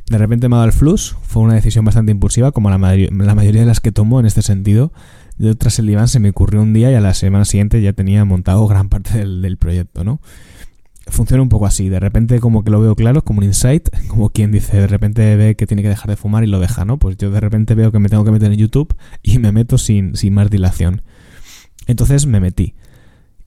De 0.07 0.17
repente 0.17 0.49
me 0.49 0.55
ha 0.55 0.59
dado 0.59 0.69
el 0.69 0.73
flux, 0.73 1.17
fue 1.23 1.43
una 1.43 1.55
decisión 1.55 1.85
bastante 1.85 2.13
impulsiva, 2.13 2.53
como 2.53 2.71
la, 2.71 2.79
mayoría 2.79 3.61
de 3.61 3.67
las 3.67 3.81
que 3.81 3.91
tomo 3.91 4.21
en 4.21 4.27
este 4.27 4.43
sentido. 4.43 4.93
De 5.39 5.51
otras 5.51 5.81
el 5.81 5.91
Iván 5.91 6.07
se 6.07 6.21
me 6.21 6.31
ocurrió 6.31 6.63
un 6.63 6.73
día 6.73 6.93
y 6.93 6.95
a 6.95 7.01
la 7.01 7.15
semana 7.15 7.45
siguiente 7.45 7.83
ya 7.83 7.95
tenía 7.95 8.25
montado 8.25 8.65
gran 8.69 8.89
parte 8.91 9.27
del 9.27 9.57
proyecto, 9.57 10.05
¿no? 10.05 10.21
Funciona 11.09 11.43
un 11.43 11.49
poco 11.49 11.67
así. 11.67 11.89
De 11.89 12.01
repente 12.01 12.41
como 12.41 12.65
que 12.65 12.71
lo 12.71 12.81
veo 12.81 12.95
claro, 12.95 13.23
como 13.23 13.41
un 13.41 13.45
insight, 13.45 13.89
como 14.09 14.31
quien 14.31 14.53
dice, 14.53 14.77
de 14.79 14.87
repente 14.87 15.37
ve 15.37 15.57
que 15.57 15.67
tiene 15.67 15.83
que 15.83 15.89
dejar 15.89 16.11
de 16.11 16.17
fumar 16.17 16.45
y 16.45 16.47
lo 16.47 16.61
deja, 16.61 16.85
¿no? 16.85 16.99
Pues 16.99 17.17
yo 17.17 17.31
de 17.31 17.41
repente 17.41 17.75
veo 17.75 17.93
que 17.93 17.99
me 17.99 18.09
tengo 18.09 18.25
que 18.25 18.31
meter 18.31 18.53
en 18.53 18.59
YouTube 18.59 18.95
y 19.23 19.39
me 19.39 19.53
meto 19.53 19.79
sin, 19.79 20.17
sin 20.17 20.35
más 20.35 20.51
dilación. 20.51 21.03
Entonces 21.87 22.27
me 22.27 22.41
metí. 22.41 22.75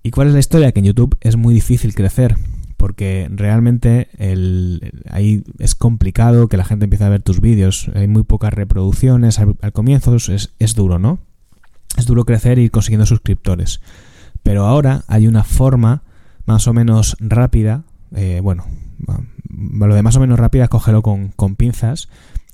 ¿Y 0.03 0.11
cuál 0.11 0.27
es 0.27 0.33
la 0.33 0.39
historia? 0.39 0.71
Que 0.71 0.79
en 0.79 0.85
YouTube 0.85 1.17
es 1.21 1.35
muy 1.35 1.53
difícil 1.53 1.93
crecer. 1.93 2.35
Porque 2.77 3.27
realmente 3.31 4.07
el, 4.19 5.01
ahí 5.09 5.43
es 5.57 5.73
complicado 5.73 6.47
que 6.47 6.57
la 6.57 6.63
gente 6.63 6.85
empiece 6.85 7.03
a 7.03 7.09
ver 7.09 7.23
tus 7.23 7.41
vídeos. 7.41 7.89
Hay 7.95 8.07
muy 8.07 8.21
pocas 8.21 8.53
reproducciones. 8.53 9.39
Al, 9.39 9.55
comienzo 9.73 10.15
es, 10.15 10.53
es 10.59 10.75
duro, 10.75 10.99
¿no? 10.99 11.17
Es 11.97 12.05
duro 12.05 12.23
crecer 12.23 12.59
y 12.59 12.65
ir 12.65 12.71
consiguiendo 12.71 13.07
suscriptores. 13.07 13.81
Pero 14.43 14.67
ahora 14.67 15.03
hay 15.07 15.25
una 15.25 15.43
forma 15.43 16.03
más 16.47 16.67
o 16.67 16.73
menos 16.73 17.17
rápida, 17.19 17.83
eh, 18.15 18.39
bueno, 18.41 18.65
lo 19.79 19.93
de 19.93 20.01
más 20.01 20.15
o 20.15 20.19
menos 20.19 20.39
rápida 20.39 20.69
cógelo 20.69 21.03
con, 21.03 21.29
con 21.29 21.55
pinzas, 21.55 22.09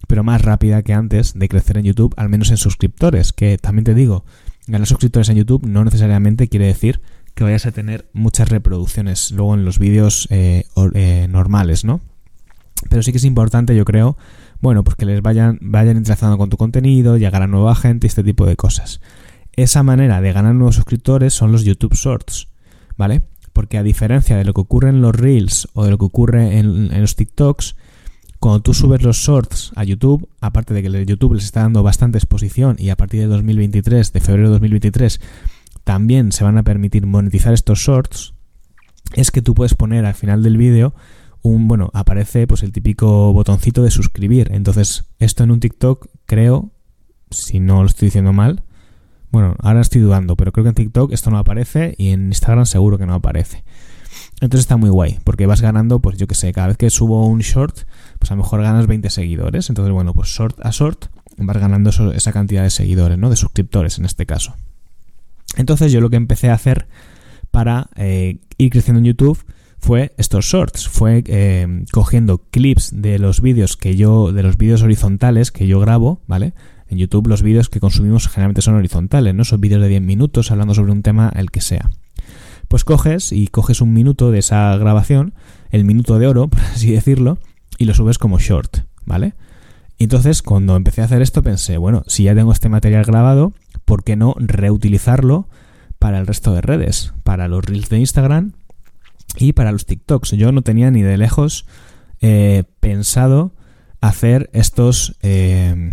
pero 0.07 0.23
más 0.23 0.41
rápida 0.41 0.81
que 0.81 0.93
antes 0.93 1.37
de 1.37 1.47
crecer 1.47 1.77
en 1.77 1.85
YouTube, 1.85 2.13
al 2.17 2.27
menos 2.27 2.49
en 2.49 2.57
suscriptores, 2.57 3.31
que 3.31 3.57
también 3.57 3.85
te 3.85 3.93
digo, 3.93 4.25
ganar 4.67 4.87
suscriptores 4.87 5.29
en 5.29 5.37
YouTube 5.37 5.65
no 5.65 5.85
necesariamente 5.85 6.49
quiere 6.49 6.65
decir 6.65 7.01
que 7.35 7.43
vayas 7.43 7.65
a 7.65 7.71
tener 7.71 8.09
muchas 8.13 8.49
reproducciones 8.49 9.31
luego 9.31 9.53
en 9.53 9.63
los 9.63 9.79
vídeos 9.79 10.27
eh, 10.31 10.65
eh, 10.93 11.27
normales, 11.29 11.85
¿no? 11.85 12.01
Pero 12.89 13.01
sí 13.03 13.11
que 13.11 13.17
es 13.17 13.25
importante, 13.25 13.75
yo 13.75 13.85
creo, 13.85 14.17
bueno, 14.59 14.83
pues 14.83 14.95
que 14.95 15.05
les 15.05 15.21
vayan, 15.21 15.59
vayan 15.61 15.97
entrelazando 15.97 16.37
con 16.37 16.49
tu 16.49 16.57
contenido, 16.57 17.17
llegar 17.17 17.41
a 17.43 17.47
nueva 17.47 17.75
gente 17.75 18.07
este 18.07 18.23
tipo 18.23 18.45
de 18.45 18.55
cosas. 18.55 19.01
Esa 19.53 19.83
manera 19.83 20.19
de 20.19 20.33
ganar 20.33 20.55
nuevos 20.55 20.75
suscriptores 20.75 21.33
son 21.33 21.51
los 21.51 21.63
YouTube 21.63 21.93
Shorts, 21.93 22.49
¿vale? 22.97 23.23
Porque 23.53 23.77
a 23.77 23.83
diferencia 23.83 24.35
de 24.35 24.45
lo 24.45 24.53
que 24.53 24.61
ocurre 24.61 24.89
en 24.89 25.01
los 25.01 25.15
Reels 25.15 25.67
o 25.73 25.85
de 25.85 25.91
lo 25.91 25.97
que 25.97 26.05
ocurre 26.05 26.57
en, 26.57 26.99
los 26.99 27.15
TikToks, 27.15 27.75
cuando 28.39 28.61
tú 28.61 28.73
subes 28.73 29.03
los 29.03 29.17
shorts 29.17 29.71
a 29.75 29.83
YouTube, 29.83 30.27
aparte 30.41 30.73
de 30.73 30.81
que 30.81 31.05
YouTube 31.05 31.35
les 31.35 31.45
está 31.45 31.61
dando 31.61 31.83
bastante 31.83 32.17
exposición 32.17 32.75
y 32.79 32.89
a 32.89 32.97
partir 32.97 33.21
de 33.21 33.27
2023, 33.27 34.11
de 34.11 34.19
febrero 34.19 34.49
de 34.49 34.53
2023, 34.53 35.21
también 35.83 36.31
se 36.31 36.43
van 36.43 36.57
a 36.57 36.63
permitir 36.63 37.05
monetizar 37.05 37.53
estos 37.53 37.79
shorts, 37.79 38.33
es 39.13 39.31
que 39.31 39.41
tú 39.41 39.53
puedes 39.53 39.75
poner 39.75 40.05
al 40.05 40.13
final 40.13 40.43
del 40.43 40.57
vídeo 40.57 40.93
un, 41.41 41.67
bueno, 41.67 41.91
aparece 41.93 42.47
pues 42.47 42.63
el 42.63 42.71
típico 42.71 43.31
botoncito 43.33 43.83
de 43.83 43.91
suscribir. 43.91 44.49
Entonces, 44.51 45.05
esto 45.19 45.43
en 45.43 45.51
un 45.51 45.59
TikTok 45.59 46.07
creo, 46.25 46.71
si 47.29 47.59
no 47.59 47.81
lo 47.81 47.87
estoy 47.87 48.07
diciendo 48.07 48.33
mal, 48.33 48.63
bueno, 49.33 49.55
ahora 49.63 49.81
estoy 49.81 49.99
dudando, 49.99 50.35
pero 50.35 50.51
creo 50.51 50.63
que 50.63 50.69
en 50.69 50.75
TikTok 50.75 51.11
esto 51.11 51.31
no 51.31 51.39
aparece 51.39 51.95
y 51.97 52.09
en 52.09 52.27
Instagram 52.27 52.67
seguro 52.67 52.99
que 52.99 53.07
no 53.07 53.15
aparece. 53.15 53.63
Entonces 54.41 54.61
está 54.61 54.77
muy 54.77 54.91
guay, 54.91 55.17
porque 55.23 55.47
vas 55.47 55.59
ganando, 55.59 55.99
pues 56.01 56.19
yo 56.19 56.27
que 56.27 56.35
sé, 56.35 56.53
cada 56.53 56.67
vez 56.67 56.77
que 56.77 56.91
subo 56.91 57.25
un 57.25 57.39
short, 57.39 57.79
pues 58.19 58.29
a 58.29 58.35
lo 58.35 58.43
mejor 58.43 58.61
ganas 58.61 58.85
20 58.85 59.09
seguidores. 59.09 59.69
Entonces, 59.69 59.91
bueno, 59.91 60.13
pues 60.13 60.29
short 60.29 60.63
a 60.63 60.69
short 60.69 61.05
vas 61.37 61.57
ganando 61.57 61.89
esa 61.89 62.31
cantidad 62.31 62.61
de 62.61 62.69
seguidores, 62.69 63.17
¿no? 63.17 63.31
De 63.31 63.35
suscriptores 63.35 63.97
en 63.97 64.05
este 64.05 64.27
caso. 64.27 64.53
Entonces 65.57 65.91
yo 65.91 65.99
lo 65.99 66.11
que 66.11 66.17
empecé 66.17 66.51
a 66.51 66.53
hacer 66.53 66.87
para 67.49 67.89
eh, 67.95 68.37
ir 68.59 68.69
creciendo 68.69 68.99
en 68.99 69.05
YouTube 69.05 69.43
fue 69.79 70.13
estos 70.19 70.45
shorts, 70.45 70.87
fue 70.87 71.23
eh, 71.25 71.85
cogiendo 71.91 72.37
clips 72.51 72.91
de 72.93 73.17
los 73.17 73.41
vídeos 73.41 73.77
que 73.77 73.95
yo, 73.95 74.31
de 74.31 74.43
los 74.43 74.57
vídeos 74.57 74.83
horizontales 74.83 75.51
que 75.51 75.65
yo 75.65 75.79
grabo, 75.79 76.21
¿vale? 76.27 76.53
En 76.87 76.97
YouTube 76.97 77.27
los 77.27 77.41
vídeos 77.41 77.69
que 77.69 77.79
consumimos 77.79 78.27
generalmente 78.27 78.61
son 78.61 78.75
horizontales, 78.75 79.33
¿no? 79.33 79.43
Son 79.43 79.61
vídeos 79.61 79.81
de 79.81 79.87
10 79.87 80.01
minutos 80.01 80.51
hablando 80.51 80.73
sobre 80.73 80.91
un 80.91 81.03
tema, 81.03 81.31
el 81.35 81.51
que 81.51 81.61
sea. 81.61 81.89
Pues 82.67 82.83
coges 82.83 83.31
y 83.31 83.47
coges 83.47 83.81
un 83.81 83.93
minuto 83.93 84.31
de 84.31 84.39
esa 84.39 84.75
grabación, 84.77 85.33
el 85.71 85.85
minuto 85.85 86.19
de 86.19 86.27
oro, 86.27 86.47
por 86.49 86.61
así 86.61 86.91
decirlo, 86.91 87.37
y 87.77 87.85
lo 87.85 87.93
subes 87.93 88.17
como 88.17 88.39
short, 88.39 88.79
¿vale? 89.05 89.33
entonces, 89.99 90.41
cuando 90.41 90.75
empecé 90.75 91.01
a 91.01 91.05
hacer 91.05 91.21
esto, 91.21 91.43
pensé, 91.43 91.77
bueno, 91.77 92.03
si 92.07 92.23
ya 92.23 92.35
tengo 92.35 92.51
este 92.51 92.67
material 92.67 93.05
grabado, 93.05 93.53
¿por 93.85 94.03
qué 94.03 94.15
no 94.15 94.35
reutilizarlo 94.37 95.47
para 95.97 96.19
el 96.19 96.27
resto 96.27 96.53
de 96.53 96.61
redes? 96.61 97.13
Para 97.23 97.47
los 97.47 97.63
reels 97.63 97.89
de 97.89 97.99
Instagram 97.99 98.51
y 99.37 99.53
para 99.53 99.71
los 99.71 99.85
TikToks. 99.85 100.31
Yo 100.31 100.51
no 100.51 100.61
tenía 100.61 100.91
ni 100.91 101.03
de 101.03 101.17
lejos 101.17 101.65
eh, 102.21 102.63
pensado 102.79 103.53
hacer 104.01 104.49
estos... 104.53 105.15
Eh, 105.21 105.91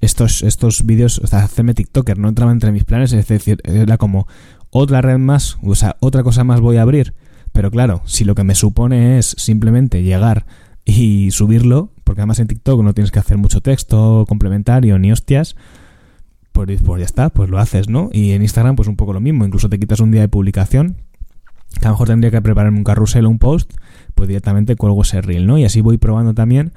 estos, 0.00 0.42
estos 0.42 0.84
vídeos, 0.84 1.18
o 1.18 1.26
sea, 1.26 1.40
hacerme 1.40 1.74
TikToker, 1.74 2.18
no 2.18 2.28
entraba 2.28 2.52
entre 2.52 2.72
mis 2.72 2.84
planes, 2.84 3.12
es 3.12 3.26
decir, 3.26 3.60
era 3.64 3.96
como 3.98 4.26
otra 4.70 5.00
red 5.00 5.18
más, 5.18 5.58
o 5.62 5.74
sea, 5.74 5.96
otra 6.00 6.22
cosa 6.22 6.44
más 6.44 6.60
voy 6.60 6.76
a 6.76 6.82
abrir. 6.82 7.14
Pero 7.52 7.70
claro, 7.70 8.02
si 8.04 8.24
lo 8.24 8.34
que 8.34 8.44
me 8.44 8.54
supone 8.54 9.18
es 9.18 9.34
simplemente 9.38 10.02
llegar 10.02 10.46
y 10.84 11.30
subirlo, 11.30 11.90
porque 12.04 12.20
además 12.20 12.38
en 12.38 12.48
TikTok 12.48 12.82
no 12.82 12.92
tienes 12.92 13.10
que 13.10 13.18
hacer 13.18 13.38
mucho 13.38 13.60
texto 13.60 14.24
complementario 14.28 14.98
ni 14.98 15.10
hostias, 15.10 15.56
pues, 16.52 16.80
pues 16.82 17.00
ya 17.00 17.06
está, 17.06 17.30
pues 17.30 17.50
lo 17.50 17.58
haces, 17.58 17.88
¿no? 17.88 18.10
Y 18.12 18.32
en 18.32 18.42
Instagram 18.42 18.76
pues 18.76 18.88
un 18.88 18.96
poco 18.96 19.12
lo 19.12 19.20
mismo, 19.20 19.44
incluso 19.44 19.68
te 19.68 19.78
quitas 19.78 20.00
un 20.00 20.10
día 20.10 20.20
de 20.20 20.28
publicación, 20.28 20.96
que 21.80 21.86
a 21.86 21.88
lo 21.88 21.94
mejor 21.94 22.08
tendría 22.08 22.30
que 22.30 22.40
prepararme 22.42 22.78
un 22.78 22.84
carrusel 22.84 23.26
o 23.26 23.30
un 23.30 23.38
post, 23.38 23.72
pues 24.14 24.28
directamente 24.28 24.76
cuelgo 24.76 25.02
ese 25.02 25.20
reel, 25.20 25.46
¿no? 25.46 25.58
Y 25.58 25.64
así 25.64 25.80
voy 25.80 25.98
probando 25.98 26.34
también 26.34 26.72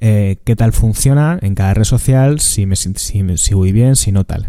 eh, 0.00 0.38
qué 0.44 0.56
tal 0.56 0.72
funciona 0.72 1.38
en 1.42 1.54
cada 1.54 1.74
red 1.74 1.84
social, 1.84 2.40
si, 2.40 2.66
me, 2.66 2.76
si, 2.76 2.92
si 2.94 3.54
voy 3.54 3.72
bien, 3.72 3.96
si 3.96 4.12
no 4.12 4.24
tal. 4.24 4.48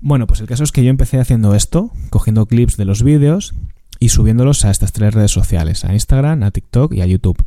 Bueno, 0.00 0.26
pues 0.26 0.40
el 0.40 0.46
caso 0.46 0.64
es 0.64 0.72
que 0.72 0.84
yo 0.84 0.90
empecé 0.90 1.18
haciendo 1.18 1.54
esto, 1.54 1.90
cogiendo 2.10 2.46
clips 2.46 2.76
de 2.76 2.84
los 2.84 3.02
vídeos 3.02 3.54
y 3.98 4.10
subiéndolos 4.10 4.64
a 4.64 4.70
estas 4.70 4.92
tres 4.92 5.14
redes 5.14 5.30
sociales, 5.30 5.84
a 5.84 5.92
Instagram, 5.92 6.42
a 6.42 6.50
TikTok 6.50 6.92
y 6.94 7.00
a 7.00 7.06
YouTube. 7.06 7.44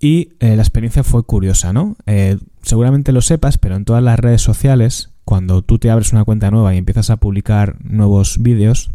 Y 0.00 0.32
eh, 0.40 0.56
la 0.56 0.62
experiencia 0.62 1.04
fue 1.04 1.22
curiosa, 1.22 1.72
¿no? 1.72 1.96
Eh, 2.06 2.38
seguramente 2.62 3.12
lo 3.12 3.20
sepas, 3.20 3.58
pero 3.58 3.76
en 3.76 3.84
todas 3.84 4.02
las 4.02 4.18
redes 4.18 4.42
sociales, 4.42 5.10
cuando 5.24 5.62
tú 5.62 5.78
te 5.78 5.90
abres 5.90 6.12
una 6.12 6.24
cuenta 6.24 6.50
nueva 6.50 6.74
y 6.74 6.78
empiezas 6.78 7.10
a 7.10 7.18
publicar 7.18 7.76
nuevos 7.84 8.38
vídeos, 8.40 8.90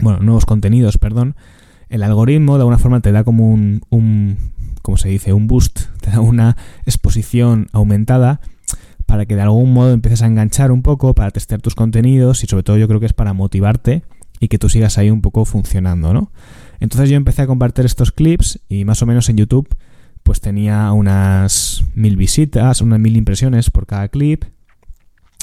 bueno, 0.00 0.20
nuevos 0.20 0.44
contenidos, 0.44 0.98
perdón, 0.98 1.36
el 1.88 2.02
algoritmo 2.02 2.56
de 2.56 2.62
alguna 2.62 2.78
forma 2.78 3.00
te 3.00 3.12
da 3.12 3.24
como 3.24 3.50
un, 3.50 3.82
un 3.88 4.36
¿cómo 4.82 4.96
se 4.96 5.08
dice? 5.08 5.32
Un 5.32 5.46
boost, 5.46 5.80
te 6.06 6.12
da 6.12 6.20
una 6.20 6.56
exposición 6.84 7.68
aumentada 7.72 8.40
para 9.06 9.26
que 9.26 9.34
de 9.34 9.42
algún 9.42 9.72
modo 9.72 9.92
empieces 9.92 10.22
a 10.22 10.26
enganchar 10.26 10.70
un 10.70 10.82
poco, 10.82 11.14
para 11.14 11.32
testear 11.32 11.60
tus 11.60 11.74
contenidos 11.74 12.44
y 12.44 12.46
sobre 12.46 12.62
todo 12.62 12.76
yo 12.76 12.86
creo 12.86 13.00
que 13.00 13.06
es 13.06 13.12
para 13.12 13.32
motivarte 13.32 14.04
y 14.38 14.48
que 14.48 14.58
tú 14.58 14.68
sigas 14.68 14.98
ahí 14.98 15.10
un 15.10 15.20
poco 15.20 15.44
funcionando, 15.44 16.12
¿no? 16.12 16.30
Entonces 16.78 17.10
yo 17.10 17.16
empecé 17.16 17.42
a 17.42 17.46
compartir 17.46 17.84
estos 17.86 18.12
clips 18.12 18.60
y 18.68 18.84
más 18.84 19.02
o 19.02 19.06
menos 19.06 19.28
en 19.28 19.36
YouTube 19.36 19.68
pues 20.22 20.40
tenía 20.40 20.92
unas 20.92 21.84
mil 21.94 22.16
visitas, 22.16 22.80
unas 22.80 23.00
mil 23.00 23.16
impresiones 23.16 23.70
por 23.70 23.86
cada 23.86 24.08
clip. 24.08 24.44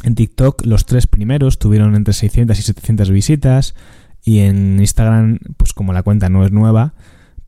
En 0.04 0.16
TikTok 0.16 0.66
los 0.66 0.86
tres 0.86 1.08
primeros 1.08 1.60
tuvieron 1.60 1.96
entre 1.96 2.14
600 2.14 2.58
y 2.58 2.62
700 2.62 3.10
visitas 3.10 3.76
y 4.24 4.40
en 4.40 4.80
Instagram 4.80 5.40
pues 5.58 5.74
como 5.74 5.92
la 5.92 6.04
cuenta 6.04 6.30
no 6.30 6.46
es 6.46 6.52
nueva 6.52 6.94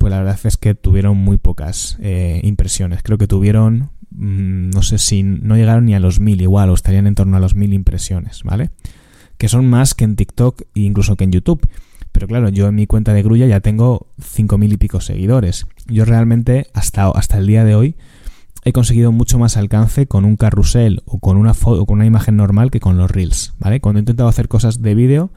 pues 0.06 0.12
la 0.12 0.20
verdad 0.20 0.40
es 0.44 0.58
que 0.58 0.76
tuvieron 0.76 1.18
muy 1.18 1.40
pocas 1.40 1.98
eh, 2.00 2.40
impresiones. 2.44 3.02
Creo 3.02 3.18
que 3.18 3.26
tuvieron, 3.26 3.90
mm, 4.12 4.70
no 4.70 4.84
sé 4.84 5.00
si 5.00 5.24
no 5.24 5.56
llegaron 5.56 5.88
ni 5.88 5.96
a 5.96 6.00
los 6.00 6.20
mil 6.20 6.40
igual 6.44 6.70
o 6.70 6.76
estarían 6.76 7.08
en 7.08 7.16
torno 7.16 7.38
a 7.38 7.40
los 7.40 7.56
mil 7.56 7.74
impresiones, 7.74 8.44
¿vale? 8.44 8.70
Que 9.40 9.50
son 9.50 9.68
más 9.68 9.96
que 9.96 10.04
en 10.04 10.16
TikTok 10.16 10.62
e 10.76 10.82
incluso 10.82 11.16
que 11.16 11.24
en 11.24 11.32
YouTube. 11.32 11.68
Pero 12.12 12.28
claro, 12.28 12.50
yo 12.50 12.68
en 12.68 12.76
mi 12.76 12.86
cuenta 12.86 13.16
de 13.16 13.24
Grulla 13.24 13.48
ya 13.48 13.62
tengo 13.62 14.12
cinco 14.22 14.60
mil 14.60 14.74
y 14.74 14.78
pico 14.78 15.02
seguidores. 15.02 15.66
Yo 15.88 16.06
realmente 16.06 16.68
hasta, 16.76 17.10
hasta 17.10 17.40
el 17.40 17.48
día 17.48 17.64
de 17.64 17.74
hoy 17.74 17.96
he 18.64 18.74
conseguido 18.74 19.12
mucho 19.12 19.40
más 19.40 19.58
alcance 19.58 20.06
con 20.06 20.24
un 20.24 20.36
carrusel 20.38 21.02
o 21.08 21.18
con 21.18 21.36
una 21.36 21.56
foto 21.56 21.82
o 21.82 21.86
con 21.88 21.96
una 21.96 22.06
imagen 22.06 22.38
normal 22.38 22.70
que 22.70 22.80
con 22.80 22.96
los 22.96 23.10
reels, 23.10 23.56
¿vale? 23.58 23.82
Cuando 23.82 23.98
he 23.98 24.02
intentado 24.02 24.30
hacer 24.30 24.50
cosas 24.50 24.84
de 24.84 24.94
vídeo, 24.94 25.32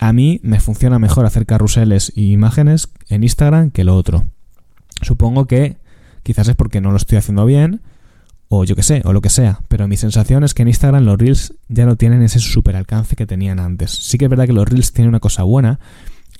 a 0.00 0.12
mí 0.12 0.40
me 0.42 0.60
funciona 0.60 0.98
mejor 0.98 1.26
hacer 1.26 1.46
carruseles 1.46 2.12
y 2.14 2.32
imágenes 2.32 2.88
en 3.08 3.22
Instagram 3.22 3.70
que 3.70 3.84
lo 3.84 3.96
otro. 3.96 4.26
Supongo 5.02 5.46
que 5.46 5.76
quizás 6.22 6.48
es 6.48 6.56
porque 6.56 6.80
no 6.80 6.90
lo 6.90 6.96
estoy 6.96 7.18
haciendo 7.18 7.44
bien 7.46 7.80
o 8.48 8.64
yo 8.64 8.74
que 8.74 8.82
sé, 8.82 9.02
o 9.04 9.12
lo 9.12 9.20
que 9.20 9.28
sea, 9.28 9.60
pero 9.68 9.88
mi 9.88 9.96
sensación 9.96 10.42
es 10.42 10.54
que 10.54 10.62
en 10.62 10.68
Instagram 10.68 11.04
los 11.04 11.18
Reels 11.18 11.54
ya 11.68 11.84
no 11.84 11.96
tienen 11.96 12.22
ese 12.22 12.38
super 12.38 12.76
alcance 12.76 13.14
que 13.14 13.26
tenían 13.26 13.60
antes. 13.60 13.90
Sí 13.90 14.16
que 14.16 14.24
es 14.24 14.30
verdad 14.30 14.46
que 14.46 14.54
los 14.54 14.66
Reels 14.66 14.92
tienen 14.92 15.10
una 15.10 15.20
cosa 15.20 15.42
buena, 15.42 15.78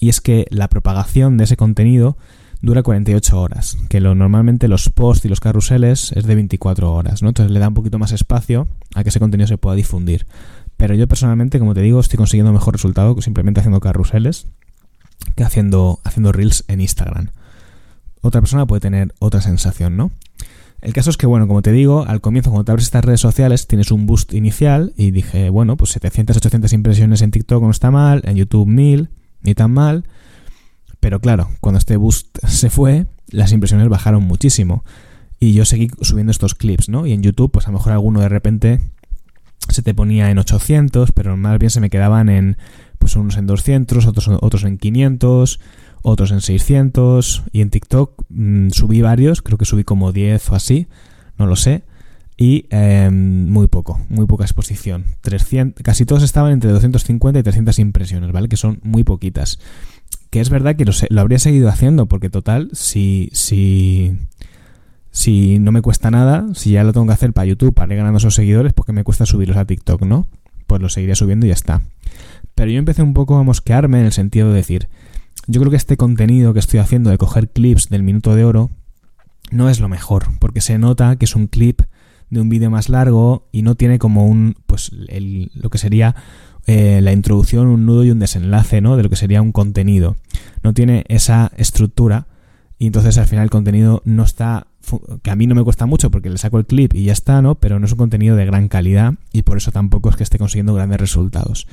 y 0.01 0.09
es 0.09 0.21
que 0.21 0.47
la 0.51 0.69
propagación 0.69 1.37
de 1.37 1.45
ese 1.45 1.57
contenido 1.57 2.17
dura 2.61 2.83
48 2.83 3.41
horas, 3.41 3.79
que 3.89 4.01
lo, 4.01 4.15
normalmente 4.15 4.69
los 4.69 4.89
posts 4.89 5.25
y 5.25 5.29
los 5.29 5.41
carruseles 5.41 6.13
es 6.13 6.25
de 6.25 6.35
24 6.35 6.93
horas, 6.93 7.23
¿no? 7.23 7.29
Entonces 7.29 7.53
le 7.53 7.61
da 7.61 7.69
un 7.69 7.75
poquito 7.75 7.99
más 7.99 8.13
espacio 8.13 8.69
a 8.95 9.03
que 9.03 9.11
ese 9.11 9.21
contenido 9.21 9.47
se 9.47 9.59
pueda 9.59 9.77
difundir. 9.77 10.27
Pero 10.79 10.95
yo 10.95 11.07
personalmente, 11.07 11.59
como 11.59 11.75
te 11.75 11.83
digo, 11.83 12.01
estoy 12.01 12.17
consiguiendo 12.17 12.53
mejor 12.53 12.73
resultado 12.73 13.21
simplemente 13.21 13.61
haciendo 13.61 13.81
carruseles 13.81 14.47
que 15.35 15.45
haciendo, 15.45 16.01
haciendo 16.05 16.33
reels 16.33 16.65
en 16.69 16.81
Instagram. 16.81 17.31
Otra 18.23 18.41
persona 18.41 18.65
puede 18.65 18.81
tener 18.81 19.13
otra 19.19 19.41
sensación, 19.41 19.97
¿no? 19.97 20.13
El 20.81 20.93
caso 20.93 21.11
es 21.11 21.17
que, 21.17 21.27
bueno, 21.27 21.49
como 21.49 21.63
te 21.63 21.73
digo, 21.73 22.05
al 22.07 22.21
comienzo 22.21 22.51
cuando 22.51 22.65
te 22.65 22.71
abres 22.71 22.85
estas 22.85 23.05
redes 23.05 23.21
sociales 23.21 23.67
tienes 23.67 23.91
un 23.91 24.07
boost 24.07 24.33
inicial 24.33 24.93
y 24.97 25.11
dije, 25.11 25.51
bueno, 25.51 25.77
pues 25.77 25.91
700, 25.91 26.37
800 26.37 26.73
impresiones 26.73 27.23
en 27.23 27.33
TikTok 27.33 27.61
no 27.61 27.71
está 27.71 27.91
mal, 27.91 28.23
en 28.25 28.37
YouTube 28.37 28.69
1000, 28.69 29.11
ni 29.43 29.55
tan 29.57 29.73
mal. 29.73 30.05
Pero 31.01 31.21
claro, 31.21 31.51
cuando 31.61 31.79
este 31.79 31.97
boost 31.97 32.39
se 32.47 32.71
fue, 32.71 33.07
las 33.29 33.51
impresiones 33.51 33.89
bajaron 33.89 34.23
muchísimo. 34.23 34.85
Y 35.41 35.53
yo 35.55 35.65
seguí 35.65 35.91
subiendo 36.01 36.31
estos 36.31 36.55
clips, 36.55 36.89
¿no? 36.89 37.07
Y 37.07 37.13
en 37.13 37.23
YouTube, 37.23 37.51
pues 37.51 37.67
a 37.67 37.73
lo 37.73 37.79
mejor 37.79 37.93
alguno 37.93 38.21
de 38.21 38.29
repente 38.29 38.81
se 39.69 39.83
te 39.83 39.95
ponía 39.95 40.31
en 40.31 40.39
800, 40.39 41.13
pero 41.13 41.37
más 41.37 41.59
bien 41.59 41.71
se 41.71 41.81
me 41.81 41.91
quedaban 41.91 42.29
en, 42.29 42.57
pues 42.99 43.17
unos 43.17 43.37
en 43.37 43.47
200, 43.47 44.07
otros, 44.07 44.29
otros 44.41 44.65
en 44.65 44.79
500 44.79 45.61
otros 46.03 46.31
en 46.31 46.41
600 46.41 47.45
y 47.53 47.61
en 47.61 47.71
TikTok 47.71 48.25
mm, 48.29 48.71
subí 48.71 49.01
varios, 49.03 49.43
creo 49.43 49.59
que 49.59 49.65
subí 49.65 49.85
como 49.85 50.13
10 50.13 50.51
o 50.51 50.55
así, 50.55 50.87
no 51.37 51.47
lo 51.47 51.57
sé. 51.57 51.83
Y 52.41 52.67
em, 52.71 53.49
muy 53.49 53.67
poco, 53.67 54.01
muy 54.09 54.27
poca 54.27 54.45
exposición. 54.45 55.07
300, 55.23 55.83
casi 55.83 56.05
todos 56.05 56.23
estaban 56.23 56.53
entre 56.53 56.71
250 56.71 57.41
y 57.41 57.43
300 57.43 57.81
impresiones, 57.81 58.31
¿vale? 58.31 58.49
Que 58.49 58.57
son 58.57 58.79
muy 58.85 59.03
poquitas. 59.03 59.59
Que 60.31 60.41
es 60.41 60.49
verdad 60.49 60.77
que 60.77 60.85
lo, 60.85 60.93
lo 61.11 61.21
habría 61.21 61.41
seguido 61.41 61.69
haciendo, 61.69 62.07
porque 62.07 62.31
total, 62.31 62.71
si, 62.75 63.29
si, 63.33 64.17
si 65.11 65.59
no 65.59 65.73
me 65.73 65.83
cuesta 65.83 66.11
nada, 66.11 66.47
si 66.55 66.73
ya 66.73 66.85
lo 66.85 66.93
tengo 66.93 67.07
que 67.07 67.13
hacer 67.13 67.33
para 67.33 67.47
YouTube, 67.47 67.75
para 67.75 67.93
ir 67.93 67.99
ganando 67.99 68.19
esos 68.19 68.35
seguidores, 68.35 68.73
porque 68.73 68.93
me 68.93 69.05
cuesta 69.05 69.27
subirlos 69.27 69.57
a 69.57 69.65
TikTok, 69.65 70.03
¿no? 70.03 70.27
Pues 70.67 70.83
lo 70.83 70.89
seguiría 70.89 71.15
subiendo 71.15 71.47
y 71.47 71.51
ya 71.51 71.55
está. 71.55 71.83
Pero 72.55 72.71
yo 72.71 72.79
empecé 72.79 73.03
un 73.03 73.15
poco 73.15 73.37
a 73.37 73.43
mosquearme 73.43 74.01
en 74.01 74.07
el 74.07 74.13
sentido 74.13 74.49
de 74.49 74.57
decir, 74.57 74.89
yo 75.47 75.61
creo 75.61 75.71
que 75.71 75.77
este 75.77 75.97
contenido 75.97 76.53
que 76.53 76.59
estoy 76.59 76.81
haciendo 76.81 77.11
de 77.11 77.19
coger 77.19 77.49
clips 77.49 77.89
del 77.89 78.03
minuto 78.03 78.35
de 78.35 78.45
oro 78.45 78.71
no 79.51 79.71
es 79.71 79.81
lo 79.81 79.89
mejor, 79.89 80.27
porque 80.41 80.61
se 80.61 80.79
nota 80.79 81.17
que 81.17 81.25
es 81.25 81.35
un 81.35 81.47
clip 81.47 81.81
de 82.31 82.41
un 82.41 82.49
vídeo 82.49 82.71
más 82.71 82.89
largo 82.89 83.49
y 83.53 83.63
no 83.63 83.75
tiene 83.75 83.99
como 83.99 84.27
un, 84.27 84.57
pues, 84.67 84.91
lo 84.93 85.71
que 85.71 85.79
sería 85.79 86.15
eh, 86.67 87.01
la 87.03 87.13
introducción, 87.13 87.67
un 87.67 87.87
nudo 87.87 88.05
y 88.05 88.11
un 88.11 88.19
desenlace, 88.19 88.83
¿no? 88.83 88.97
De 88.97 89.03
lo 89.03 89.09
que 89.09 89.17
sería 89.17 89.41
un 89.41 89.53
contenido. 89.53 90.17
No 90.63 90.75
tiene 90.75 91.05
esa 91.09 91.51
estructura 91.57 92.27
y 92.79 92.87
entonces 92.87 93.17
al 93.19 93.27
final 93.27 93.45
el 93.45 93.51
contenido 93.51 94.03
no 94.05 94.23
está, 94.23 94.68
que 95.23 95.31
a 95.31 95.37
mí 95.37 95.47
no 95.47 95.55
me 95.55 95.65
cuesta 95.65 95.87
mucho 95.87 96.11
porque 96.11 96.31
le 96.31 96.39
saco 96.39 96.59
el 96.59 96.67
clip 96.67 96.95
y 96.95 97.05
ya 97.05 97.13
está, 97.13 97.43
¿no? 97.43 97.55
Pero 97.57 97.79
no 97.79 97.87
es 97.87 97.93
un 97.93 97.99
contenido 97.99 98.37
de 98.37 98.47
gran 98.47 98.69
calidad 98.69 99.15
y 99.33 99.43
por 99.43 99.57
eso 99.57 99.73
tampoco 99.73 100.11
es 100.11 100.17
que 100.17 100.23
esté 100.23 100.39
consiguiendo 100.39 100.75
grandes 100.75 101.01
resultados. 101.01 101.67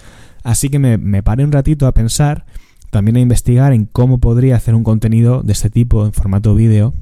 Así 0.44 0.70
que 0.70 0.80
me, 0.80 0.98
me 0.98 1.24
paré 1.24 1.44
un 1.44 1.52
ratito 1.52 1.88
a 1.88 1.94
pensar 1.94 2.46
también 2.90 3.18
a 3.18 3.20
investigar 3.20 3.74
en 3.74 3.86
cómo 3.86 4.20
podría 4.20 4.56
hacer 4.56 4.74
un 4.74 4.84
contenido 4.84 5.42
de 5.44 5.52
este 5.52 5.70
tipo 5.70 6.06
en 6.06 6.14
formato 6.14 6.56
vídeo, 6.56 6.94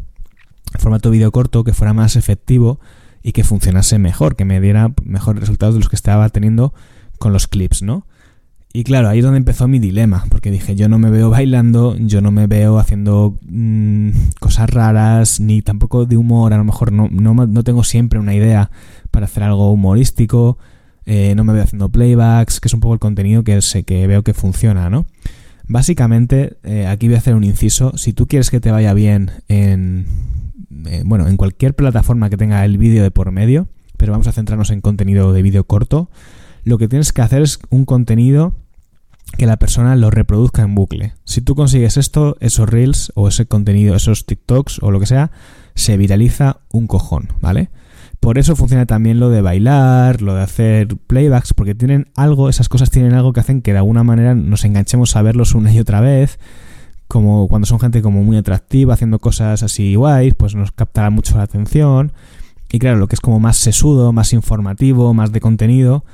formato 0.80 1.12
vídeo 1.12 1.32
corto, 1.32 1.64
que 1.64 1.74
fuera 1.74 1.94
más 1.94 2.16
efectivo 2.16 2.80
y 3.22 3.32
que 3.32 3.44
funcionase 3.44 4.00
mejor, 4.00 4.36
que 4.36 4.46
me 4.46 4.60
diera 4.60 4.92
mejores 5.04 5.42
resultados 5.42 5.76
de 5.76 5.82
los 5.82 5.90
que 5.90 5.96
estaba 5.96 6.28
teniendo 6.30 6.74
con 7.20 7.32
los 7.32 7.48
clips, 7.48 7.84
¿no? 7.84 8.06
Y 8.76 8.84
claro, 8.84 9.08
ahí 9.08 9.20
es 9.20 9.24
donde 9.24 9.38
empezó 9.38 9.68
mi 9.68 9.78
dilema, 9.78 10.26
porque 10.30 10.50
dije, 10.50 10.76
yo 10.76 10.90
no 10.90 10.98
me 10.98 11.12
veo 11.12 11.30
bailando, 11.30 11.96
yo 11.96 12.22
no 12.22 12.32
me 12.32 12.48
veo 12.48 12.80
haciendo 12.80 13.38
mm, 13.48 14.10
cosas 14.40 14.68
raras, 14.68 15.40
ni 15.40 15.62
tampoco 15.62 16.08
de 16.08 16.18
humor, 16.18 16.54
a 16.54 16.58
lo 16.58 16.64
mejor 16.64 16.92
no, 16.92 17.08
no, 17.08 17.64
tengo 17.64 17.84
siempre 17.84 18.18
una 18.18 18.34
idea 18.34 18.72
para 19.12 19.26
hacer 19.26 19.44
algo 19.44 19.72
humorístico, 19.72 20.58
eh, 21.06 21.36
no 21.36 21.44
me 21.44 21.54
veo 21.54 21.62
haciendo 21.62 21.90
playbacks, 21.90 22.60
que 22.60 22.68
es 22.68 22.74
un 22.74 22.80
poco 22.80 22.96
el 22.96 23.00
contenido 23.00 23.44
que 23.44 23.62
sé 23.62 23.84
que 23.84 24.08
veo 24.08 24.24
que 24.24 24.34
funciona, 24.34 24.90
¿no? 24.90 25.06
Básicamente, 25.68 26.58
eh, 26.64 26.88
aquí 26.88 27.08
voy 27.08 27.16
a 27.16 27.20
hacer 27.20 27.36
un 27.36 27.44
inciso. 27.44 27.96
Si 27.96 28.14
tú 28.14 28.26
quieres 28.26 28.50
que 28.50 28.60
te 28.60 28.72
vaya 28.72 28.96
bien 28.96 29.32
en, 29.50 30.08
eh, 30.88 31.04
bueno, 31.06 31.28
en 31.28 31.38
cualquier 31.38 31.76
plataforma 31.76 32.32
que 32.32 32.38
tenga 32.38 32.66
el 32.66 32.80
vídeo 32.80 33.04
de 33.04 33.12
por 33.12 33.32
medio, 33.32 33.68
pero 33.98 34.14
vamos 34.14 34.26
a 34.26 34.32
centrarnos 34.32 34.72
en 34.72 34.82
contenido 34.82 35.32
de 35.32 35.44
vídeo 35.44 35.64
corto, 35.64 36.10
lo 36.64 36.80
que 36.80 36.88
tienes 36.88 37.14
que 37.14 37.22
hacer 37.22 37.44
es 37.44 37.60
un 37.70 37.86
contenido 37.86 38.56
que 39.38 39.48
la 39.48 39.58
persona 39.58 39.96
lo 39.96 40.12
reproduzca 40.12 40.62
en 40.62 40.76
bucle. 40.76 41.14
Si 41.26 41.42
tú 41.42 41.56
consigues 41.56 41.98
esto, 41.98 42.38
esos 42.40 42.70
reels 42.70 43.12
o 43.16 43.28
ese 43.28 43.46
contenido, 43.46 43.96
esos 43.96 44.26
TikToks 44.26 44.80
o 44.82 44.92
lo 44.92 45.00
que 45.00 45.06
sea, 45.06 45.32
se 45.76 45.98
viraliza 45.98 46.62
un 46.72 46.88
cojón, 46.88 47.30
¿vale? 47.42 47.70
Por 48.20 48.38
eso 48.38 48.56
funciona 48.56 48.86
también 48.86 49.20
lo 49.20 49.30
de 49.30 49.42
bailar, 49.42 50.22
lo 50.22 50.36
de 50.36 50.44
hacer 50.44 50.88
playbacks, 50.96 51.54
porque 51.54 51.76
tienen 51.76 52.08
algo, 52.16 52.48
esas 52.48 52.70
cosas 52.70 52.90
tienen 52.90 53.14
algo 53.14 53.34
que 53.34 53.42
hacen 53.42 53.62
que 53.62 53.74
de 53.74 53.80
alguna 53.80 54.04
manera 54.04 54.34
nos 54.34 54.64
enganchemos 54.64 55.16
a 55.18 55.22
verlos 55.22 55.56
una 55.56 55.74
y 55.74 55.80
otra 55.80 56.00
vez. 56.00 56.40
Como 57.10 57.50
cuando 57.50 57.66
son 57.66 57.82
gente 57.82 58.02
como 58.02 58.24
muy 58.24 58.38
atractiva, 58.38 58.94
haciendo 58.94 59.20
cosas 59.20 59.62
así 59.62 59.96
guays, 59.96 60.36
pues 60.36 60.56
nos 60.56 60.72
captará 60.72 61.10
mucho 61.10 61.36
la 61.36 61.44
atención. 61.44 62.14
Y 62.72 62.80
claro, 62.80 62.98
lo 62.98 63.08
que 63.08 63.16
es 63.16 63.22
como 63.22 63.42
más 63.42 63.58
sesudo, 63.58 64.14
más 64.14 64.32
informativo, 64.32 65.14
más 65.14 65.32
de 65.34 65.42
contenido, 65.42 66.06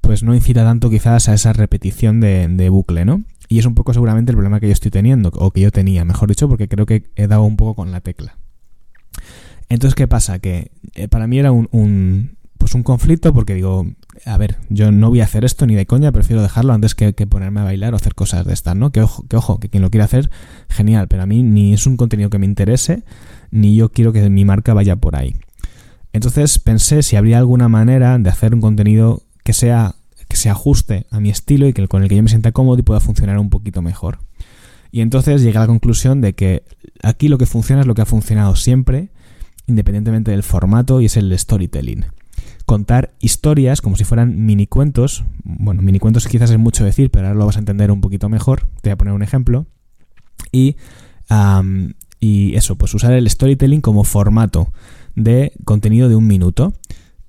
pues 0.00 0.22
no 0.22 0.34
incita 0.34 0.64
tanto 0.64 0.90
quizás 0.90 1.28
a 1.28 1.34
esa 1.34 1.52
repetición 1.52 2.20
de, 2.20 2.48
de 2.48 2.68
bucle, 2.68 3.04
¿no? 3.04 3.22
Y 3.48 3.58
es 3.58 3.66
un 3.66 3.74
poco 3.74 3.92
seguramente 3.92 4.30
el 4.30 4.36
problema 4.36 4.60
que 4.60 4.68
yo 4.68 4.72
estoy 4.72 4.90
teniendo, 4.90 5.30
o 5.34 5.50
que 5.50 5.60
yo 5.60 5.72
tenía, 5.72 6.04
mejor 6.04 6.28
dicho, 6.28 6.48
porque 6.48 6.68
creo 6.68 6.86
que 6.86 7.10
he 7.16 7.26
dado 7.26 7.42
un 7.42 7.56
poco 7.56 7.74
con 7.74 7.90
la 7.90 8.00
tecla. 8.00 8.36
Entonces, 9.68 9.94
¿qué 9.94 10.08
pasa? 10.08 10.40
Que 10.40 10.72
eh, 10.94 11.08
para 11.08 11.26
mí 11.26 11.38
era 11.38 11.52
un, 11.52 12.36
pues 12.58 12.74
un 12.74 12.82
conflicto 12.82 13.32
porque 13.32 13.54
digo, 13.54 13.86
a 14.26 14.36
ver, 14.36 14.58
yo 14.68 14.92
no 14.92 15.08
voy 15.08 15.20
a 15.20 15.24
hacer 15.24 15.44
esto 15.44 15.64
ni 15.66 15.76
de 15.76 15.86
coña, 15.86 16.12
prefiero 16.12 16.42
dejarlo 16.42 16.72
antes 16.72 16.94
que, 16.94 17.12
ponerme 17.12 17.60
a 17.60 17.64
bailar 17.64 17.92
o 17.92 17.96
hacer 17.96 18.14
cosas 18.14 18.44
de 18.44 18.52
estas, 18.52 18.74
¿no? 18.76 18.90
Que 18.90 19.00
ojo, 19.00 19.24
que 19.28 19.36
ojo, 19.36 19.60
que 19.60 19.68
quien 19.68 19.82
lo 19.82 19.90
quiera 19.90 20.04
hacer, 20.04 20.28
genial, 20.68 21.06
pero 21.08 21.22
a 21.22 21.26
mí 21.26 21.42
ni 21.42 21.72
es 21.72 21.86
un 21.86 21.96
contenido 21.96 22.30
que 22.30 22.38
me 22.38 22.46
interese, 22.46 23.04
ni 23.52 23.76
yo 23.76 23.90
quiero 23.90 24.12
que 24.12 24.28
mi 24.28 24.44
marca 24.44 24.74
vaya 24.74 24.96
por 24.96 25.14
ahí. 25.14 25.36
Entonces 26.12 26.58
pensé 26.58 27.02
si 27.02 27.14
habría 27.14 27.38
alguna 27.38 27.68
manera 27.68 28.18
de 28.18 28.28
hacer 28.28 28.54
un 28.54 28.60
contenido 28.60 29.22
que 29.50 29.54
sea 29.54 29.96
que 30.28 30.36
se 30.36 30.48
ajuste 30.48 31.06
a 31.10 31.18
mi 31.18 31.28
estilo 31.28 31.66
y 31.66 31.72
que 31.72 31.88
con 31.88 32.04
el 32.04 32.08
que 32.08 32.14
yo 32.14 32.22
me 32.22 32.28
sienta 32.28 32.52
cómodo 32.52 32.78
y 32.78 32.82
pueda 32.82 33.00
funcionar 33.00 33.36
un 33.40 33.50
poquito 33.50 33.82
mejor. 33.82 34.20
Y 34.92 35.00
entonces 35.00 35.42
llegué 35.42 35.58
a 35.58 35.62
la 35.62 35.66
conclusión 35.66 36.20
de 36.20 36.34
que 36.34 36.62
aquí 37.02 37.26
lo 37.26 37.36
que 37.36 37.46
funciona 37.46 37.80
es 37.80 37.88
lo 37.88 37.96
que 37.96 38.02
ha 38.02 38.06
funcionado 38.06 38.54
siempre, 38.54 39.08
independientemente 39.66 40.30
del 40.30 40.44
formato, 40.44 41.00
y 41.00 41.06
es 41.06 41.16
el 41.16 41.36
storytelling. 41.36 42.06
Contar 42.64 43.12
historias 43.18 43.80
como 43.80 43.96
si 43.96 44.04
fueran 44.04 44.46
mini 44.46 44.68
cuentos. 44.68 45.24
Bueno, 45.42 45.82
mini 45.82 45.98
cuentos 45.98 46.28
quizás 46.28 46.52
es 46.52 46.58
mucho 46.58 46.84
decir, 46.84 47.10
pero 47.10 47.26
ahora 47.26 47.36
lo 47.36 47.46
vas 47.46 47.56
a 47.56 47.58
entender 47.58 47.90
un 47.90 48.00
poquito 48.00 48.28
mejor. 48.28 48.68
Te 48.82 48.90
voy 48.90 48.92
a 48.92 48.98
poner 48.98 49.14
un 49.14 49.24
ejemplo. 49.24 49.66
Y, 50.52 50.76
y 52.20 52.54
eso, 52.54 52.76
pues 52.76 52.94
usar 52.94 53.14
el 53.14 53.28
storytelling 53.28 53.80
como 53.80 54.04
formato 54.04 54.72
de 55.16 55.52
contenido 55.64 56.08
de 56.08 56.14
un 56.14 56.28
minuto 56.28 56.72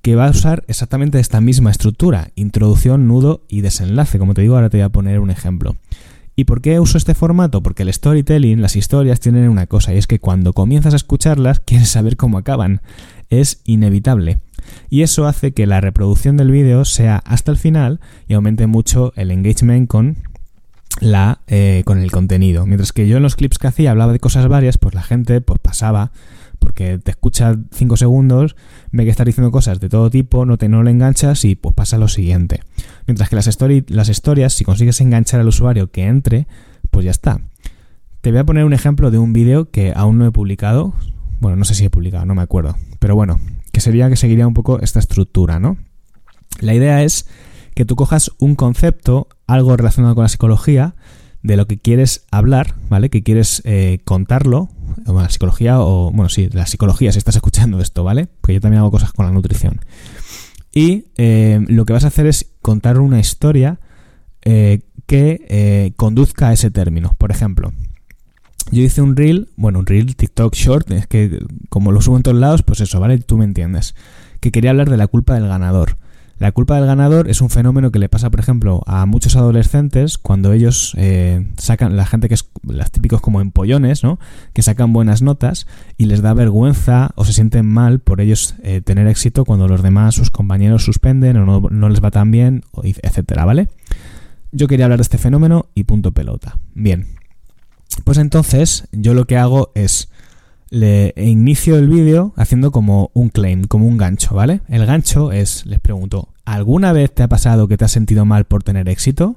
que 0.01 0.15
va 0.15 0.27
a 0.27 0.31
usar 0.31 0.63
exactamente 0.67 1.19
esta 1.19 1.41
misma 1.41 1.71
estructura, 1.71 2.31
introducción, 2.35 3.07
nudo 3.07 3.43
y 3.47 3.61
desenlace. 3.61 4.19
Como 4.19 4.33
te 4.33 4.41
digo, 4.41 4.55
ahora 4.55 4.69
te 4.69 4.77
voy 4.77 4.85
a 4.85 4.89
poner 4.89 5.19
un 5.19 5.29
ejemplo. 5.29 5.75
¿Y 6.35 6.45
por 6.45 6.61
qué 6.61 6.79
uso 6.79 6.97
este 6.97 7.13
formato? 7.13 7.61
Porque 7.61 7.83
el 7.83 7.93
storytelling, 7.93 8.61
las 8.61 8.75
historias 8.75 9.19
tienen 9.19 9.49
una 9.49 9.67
cosa, 9.67 9.93
y 9.93 9.97
es 9.97 10.07
que 10.07 10.19
cuando 10.19 10.53
comienzas 10.53 10.93
a 10.93 10.97
escucharlas, 10.97 11.59
quieres 11.65 11.89
saber 11.89 12.17
cómo 12.17 12.37
acaban. 12.37 12.81
Es 13.29 13.61
inevitable. 13.65 14.39
Y 14.89 15.01
eso 15.01 15.25
hace 15.25 15.53
que 15.53 15.67
la 15.67 15.81
reproducción 15.81 16.37
del 16.37 16.51
vídeo 16.51 16.85
sea 16.85 17.17
hasta 17.17 17.51
el 17.51 17.57
final 17.57 17.99
y 18.27 18.33
aumente 18.33 18.67
mucho 18.67 19.13
el 19.15 19.31
engagement 19.31 19.87
con 19.87 20.17
la 20.99 21.39
eh, 21.47 21.83
con 21.85 21.99
el 21.99 22.11
contenido. 22.11 22.65
Mientras 22.65 22.91
que 22.91 23.07
yo 23.07 23.17
en 23.17 23.23
los 23.23 23.35
clips 23.35 23.57
que 23.57 23.67
hacía 23.67 23.91
hablaba 23.91 24.11
de 24.11 24.19
cosas 24.19 24.47
varias, 24.47 24.77
pues 24.77 24.93
la 24.93 25.01
gente 25.01 25.41
pues 25.41 25.59
pasaba 25.59 26.11
porque 26.61 26.99
te 26.99 27.09
escucha 27.09 27.57
5 27.71 27.97
segundos, 27.97 28.55
ve 28.91 29.03
que 29.03 29.09
estás 29.09 29.25
diciendo 29.25 29.49
cosas 29.49 29.79
de 29.79 29.89
todo 29.89 30.11
tipo, 30.11 30.45
no 30.45 30.59
te 30.59 30.69
no 30.69 30.83
le 30.83 30.91
enganchas 30.91 31.43
y 31.43 31.55
pues 31.55 31.73
pasa 31.73 31.97
lo 31.97 32.07
siguiente. 32.07 32.61
Mientras 33.07 33.29
que 33.29 33.35
las, 33.35 33.47
story, 33.47 33.83
las 33.87 34.09
historias, 34.09 34.53
si 34.53 34.63
consigues 34.63 35.01
enganchar 35.01 35.39
al 35.39 35.47
usuario 35.47 35.91
que 35.91 36.05
entre, 36.05 36.45
pues 36.91 37.03
ya 37.03 37.11
está. 37.11 37.41
Te 38.21 38.29
voy 38.29 38.39
a 38.39 38.45
poner 38.45 38.63
un 38.63 38.73
ejemplo 38.73 39.09
de 39.09 39.17
un 39.17 39.33
vídeo 39.33 39.71
que 39.71 39.91
aún 39.95 40.19
no 40.19 40.27
he 40.27 40.31
publicado. 40.31 40.93
Bueno, 41.39 41.57
no 41.57 41.65
sé 41.65 41.73
si 41.73 41.83
he 41.83 41.89
publicado, 41.89 42.27
no 42.27 42.35
me 42.35 42.43
acuerdo. 42.43 42.77
Pero 42.99 43.15
bueno, 43.15 43.39
que 43.71 43.81
sería 43.81 44.07
que 44.09 44.15
seguiría 44.15 44.47
un 44.47 44.53
poco 44.53 44.79
esta 44.81 44.99
estructura, 44.99 45.59
¿no? 45.59 45.77
La 46.59 46.75
idea 46.75 47.01
es 47.01 47.27
que 47.73 47.85
tú 47.85 47.95
cojas 47.95 48.31
un 48.37 48.53
concepto, 48.53 49.27
algo 49.47 49.75
relacionado 49.75 50.13
con 50.13 50.23
la 50.23 50.29
psicología, 50.29 50.93
de 51.41 51.57
lo 51.57 51.65
que 51.65 51.79
quieres 51.79 52.27
hablar, 52.31 52.75
¿vale? 52.89 53.09
Que 53.09 53.23
quieres 53.23 53.61
eh, 53.65 53.99
contarlo, 54.05 54.69
la 55.05 55.29
psicología, 55.29 55.79
o 55.81 56.11
bueno, 56.11 56.29
sí, 56.29 56.49
la 56.51 56.65
psicología, 56.65 57.11
si 57.11 57.17
estás 57.17 57.35
escuchando 57.35 57.79
esto, 57.79 58.03
¿vale? 58.03 58.27
Porque 58.41 58.55
yo 58.55 58.61
también 58.61 58.79
hago 58.79 58.91
cosas 58.91 59.11
con 59.13 59.25
la 59.25 59.31
nutrición. 59.31 59.79
Y 60.73 61.05
eh, 61.17 61.59
lo 61.67 61.85
que 61.85 61.93
vas 61.93 62.05
a 62.05 62.07
hacer 62.07 62.25
es 62.27 62.53
contar 62.61 62.99
una 62.99 63.19
historia 63.19 63.79
eh, 64.43 64.81
que 65.05 65.93
conduzca 65.97 66.49
a 66.49 66.53
ese 66.53 66.71
término. 66.71 67.15
Por 67.17 67.31
ejemplo, 67.31 67.73
yo 68.71 68.83
hice 68.83 69.01
un 69.01 69.15
reel, 69.15 69.49
bueno, 69.57 69.79
un 69.79 69.85
reel, 69.85 70.15
TikTok 70.15 70.55
short, 70.55 70.91
es 70.91 71.07
que 71.07 71.39
como 71.69 71.91
lo 71.91 72.01
subo 72.01 72.17
en 72.17 72.23
todos 72.23 72.37
lados, 72.37 72.63
pues 72.63 72.79
eso, 72.79 72.99
¿vale? 72.99 73.17
Tú 73.19 73.37
me 73.37 73.45
entiendes. 73.45 73.95
Que 74.39 74.51
quería 74.51 74.69
hablar 74.69 74.89
de 74.89 74.97
la 74.97 75.07
culpa 75.07 75.33
del 75.33 75.47
ganador. 75.47 75.97
La 76.41 76.51
culpa 76.53 76.75
del 76.77 76.87
ganador 76.87 77.29
es 77.29 77.39
un 77.39 77.51
fenómeno 77.51 77.91
que 77.91 77.99
le 77.99 78.09
pasa, 78.09 78.31
por 78.31 78.39
ejemplo, 78.39 78.81
a 78.87 79.05
muchos 79.05 79.35
adolescentes 79.35 80.17
cuando 80.17 80.53
ellos 80.53 80.95
eh, 80.97 81.45
sacan, 81.59 81.95
la 81.95 82.07
gente 82.07 82.29
que 82.29 82.33
es, 82.33 82.49
los 82.63 82.89
típicos 82.89 83.21
como 83.21 83.41
empollones, 83.41 84.03
¿no? 84.03 84.17
Que 84.51 84.63
sacan 84.63 84.91
buenas 84.91 85.21
notas 85.21 85.67
y 85.99 86.05
les 86.05 86.23
da 86.23 86.33
vergüenza 86.33 87.11
o 87.13 87.25
se 87.25 87.33
sienten 87.33 87.67
mal 87.67 87.99
por 87.99 88.21
ellos 88.21 88.55
eh, 88.63 88.81
tener 88.81 89.05
éxito 89.05 89.45
cuando 89.45 89.67
los 89.67 89.83
demás, 89.83 90.15
sus 90.15 90.31
compañeros, 90.31 90.83
suspenden 90.83 91.37
o 91.37 91.45
no, 91.45 91.67
no 91.69 91.89
les 91.89 92.03
va 92.03 92.09
tan 92.09 92.31
bien, 92.31 92.63
etcétera, 92.81 93.45
¿vale? 93.45 93.67
Yo 94.51 94.67
quería 94.67 94.85
hablar 94.85 94.97
de 94.97 95.03
este 95.03 95.19
fenómeno 95.19 95.67
y 95.75 95.83
punto 95.83 96.11
pelota. 96.11 96.57
Bien. 96.73 97.05
Pues 98.03 98.17
entonces, 98.17 98.87
yo 98.91 99.13
lo 99.13 99.25
que 99.25 99.37
hago 99.37 99.71
es 99.75 100.09
le 100.71 101.13
inicio 101.17 101.77
el 101.77 101.89
vídeo 101.89 102.33
haciendo 102.37 102.71
como 102.71 103.11
un 103.13 103.29
claim, 103.29 103.65
como 103.65 103.85
un 103.85 103.97
gancho, 103.97 104.33
¿vale? 104.33 104.61
El 104.69 104.85
gancho 104.85 105.33
es, 105.33 105.65
les 105.65 105.81
pregunto, 105.81 106.29
¿alguna 106.45 106.93
vez 106.93 107.13
te 107.13 107.23
ha 107.23 107.27
pasado 107.27 107.67
que 107.67 107.77
te 107.77 107.83
has 107.83 107.91
sentido 107.91 108.25
mal 108.25 108.45
por 108.45 108.63
tener 108.63 108.87
éxito? 108.87 109.35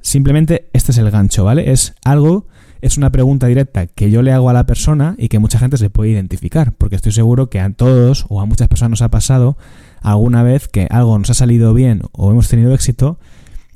Simplemente 0.00 0.70
este 0.72 0.92
es 0.92 0.98
el 0.98 1.10
gancho, 1.10 1.44
¿vale? 1.44 1.72
Es 1.72 1.94
algo, 2.04 2.46
es 2.82 2.96
una 2.96 3.10
pregunta 3.10 3.48
directa 3.48 3.88
que 3.88 4.12
yo 4.12 4.22
le 4.22 4.32
hago 4.32 4.48
a 4.48 4.52
la 4.52 4.64
persona 4.64 5.16
y 5.18 5.28
que 5.28 5.40
mucha 5.40 5.58
gente 5.58 5.76
se 5.76 5.90
puede 5.90 6.10
identificar, 6.10 6.72
porque 6.72 6.94
estoy 6.94 7.10
seguro 7.10 7.50
que 7.50 7.58
a 7.58 7.72
todos 7.72 8.24
o 8.28 8.40
a 8.40 8.46
muchas 8.46 8.68
personas 8.68 8.90
nos 8.90 9.02
ha 9.02 9.10
pasado 9.10 9.58
alguna 10.02 10.44
vez 10.44 10.68
que 10.68 10.86
algo 10.88 11.18
nos 11.18 11.30
ha 11.30 11.34
salido 11.34 11.74
bien 11.74 12.02
o 12.12 12.30
hemos 12.30 12.48
tenido 12.48 12.72
éxito 12.72 13.18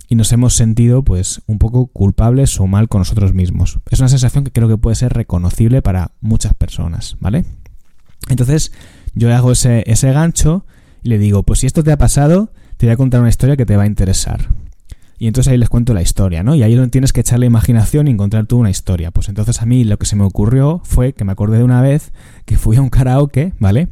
y 0.08 0.14
nos 0.14 0.32
hemos 0.32 0.54
sentido 0.54 1.02
pues 1.02 1.42
un 1.46 1.58
poco 1.58 1.86
culpables 1.86 2.58
o 2.58 2.66
mal 2.66 2.88
con 2.88 3.00
nosotros 3.00 3.34
mismos. 3.34 3.78
Es 3.90 4.00
una 4.00 4.08
sensación 4.08 4.44
que 4.44 4.52
creo 4.52 4.68
que 4.68 4.78
puede 4.78 4.96
ser 4.96 5.12
reconocible 5.12 5.82
para 5.82 6.12
muchas 6.20 6.54
personas, 6.54 7.16
¿vale? 7.20 7.44
Entonces 8.28 8.72
yo 9.14 9.28
le 9.28 9.34
hago 9.34 9.52
ese, 9.52 9.84
ese 9.86 10.10
gancho 10.12 10.64
y 11.02 11.10
le 11.10 11.18
digo, 11.18 11.42
pues 11.42 11.60
si 11.60 11.66
esto 11.66 11.84
te 11.84 11.92
ha 11.92 11.98
pasado, 11.98 12.50
te 12.78 12.86
voy 12.86 12.94
a 12.94 12.96
contar 12.96 13.20
una 13.20 13.28
historia 13.28 13.56
que 13.56 13.66
te 13.66 13.76
va 13.76 13.82
a 13.82 13.86
interesar. 13.86 14.48
Y 15.18 15.26
entonces 15.26 15.50
ahí 15.50 15.58
les 15.58 15.68
cuento 15.68 15.94
la 15.94 16.02
historia, 16.02 16.42
¿no? 16.44 16.54
Y 16.54 16.62
ahí 16.62 16.76
no 16.76 16.88
tienes 16.88 17.12
que 17.12 17.20
echarle 17.20 17.46
imaginación 17.46 18.06
y 18.06 18.12
encontrar 18.12 18.46
tú 18.46 18.56
una 18.58 18.70
historia. 18.70 19.10
Pues 19.10 19.28
entonces 19.28 19.60
a 19.60 19.66
mí 19.66 19.82
lo 19.84 19.98
que 19.98 20.06
se 20.06 20.14
me 20.14 20.24
ocurrió 20.24 20.80
fue 20.84 21.12
que 21.12 21.24
me 21.24 21.32
acordé 21.32 21.58
de 21.58 21.64
una 21.64 21.82
vez 21.82 22.12
que 22.44 22.56
fui 22.56 22.76
a 22.76 22.82
un 22.82 22.88
karaoke, 22.88 23.52
¿vale? 23.58 23.88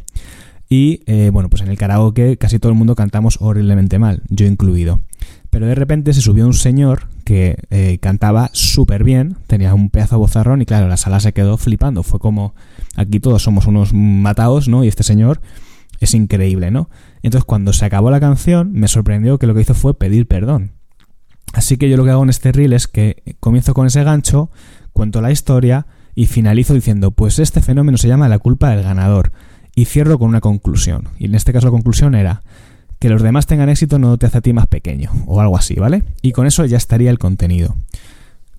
Y 0.68 1.02
eh, 1.06 1.30
bueno, 1.32 1.50
pues 1.50 1.62
en 1.62 1.68
el 1.68 1.76
karaoke 1.76 2.36
casi 2.36 2.58
todo 2.58 2.70
el 2.70 2.78
mundo 2.78 2.94
cantamos 2.94 3.38
horriblemente 3.40 3.98
mal, 3.98 4.22
yo 4.28 4.46
incluido. 4.46 5.00
Pero 5.56 5.68
de 5.68 5.74
repente 5.74 6.12
se 6.12 6.20
subió 6.20 6.44
un 6.44 6.52
señor 6.52 7.08
que 7.24 7.56
eh, 7.70 7.96
cantaba 8.02 8.50
súper 8.52 9.04
bien, 9.04 9.38
tenía 9.46 9.72
un 9.72 9.88
pedazo 9.88 10.18
bozarrón 10.18 10.60
y 10.60 10.66
claro, 10.66 10.86
la 10.86 10.98
sala 10.98 11.18
se 11.18 11.32
quedó 11.32 11.56
flipando. 11.56 12.02
Fue 12.02 12.20
como, 12.20 12.54
aquí 12.94 13.20
todos 13.20 13.42
somos 13.42 13.66
unos 13.66 13.94
mataos, 13.94 14.68
¿no? 14.68 14.84
Y 14.84 14.88
este 14.88 15.02
señor 15.02 15.40
es 15.98 16.12
increíble, 16.12 16.70
¿no? 16.70 16.90
Entonces 17.22 17.46
cuando 17.46 17.72
se 17.72 17.86
acabó 17.86 18.10
la 18.10 18.20
canción 18.20 18.70
me 18.74 18.86
sorprendió 18.86 19.38
que 19.38 19.46
lo 19.46 19.54
que 19.54 19.62
hizo 19.62 19.72
fue 19.72 19.98
pedir 19.98 20.28
perdón. 20.28 20.72
Así 21.54 21.78
que 21.78 21.88
yo 21.88 21.96
lo 21.96 22.04
que 22.04 22.10
hago 22.10 22.22
en 22.22 22.28
este 22.28 22.52
reel 22.52 22.74
es 22.74 22.86
que 22.86 23.22
comienzo 23.40 23.72
con 23.72 23.86
ese 23.86 24.04
gancho, 24.04 24.50
cuento 24.92 25.22
la 25.22 25.30
historia 25.30 25.86
y 26.14 26.26
finalizo 26.26 26.74
diciendo, 26.74 27.12
pues 27.12 27.38
este 27.38 27.62
fenómeno 27.62 27.96
se 27.96 28.08
llama 28.08 28.28
la 28.28 28.38
culpa 28.38 28.68
del 28.68 28.82
ganador. 28.82 29.32
Y 29.74 29.86
cierro 29.86 30.18
con 30.18 30.28
una 30.28 30.42
conclusión. 30.42 31.08
Y 31.18 31.26
en 31.26 31.34
este 31.34 31.54
caso 31.54 31.68
la 31.68 31.70
conclusión 31.70 32.14
era, 32.14 32.42
que 32.98 33.08
los 33.08 33.22
demás 33.22 33.46
tengan 33.46 33.68
éxito 33.68 33.98
no 33.98 34.16
te 34.16 34.26
hace 34.26 34.38
a 34.38 34.40
ti 34.40 34.52
más 34.52 34.66
pequeño, 34.66 35.10
o 35.26 35.40
algo 35.40 35.56
así, 35.56 35.74
¿vale? 35.74 36.02
Y 36.22 36.32
con 36.32 36.46
eso 36.46 36.64
ya 36.64 36.76
estaría 36.76 37.10
el 37.10 37.18
contenido. 37.18 37.76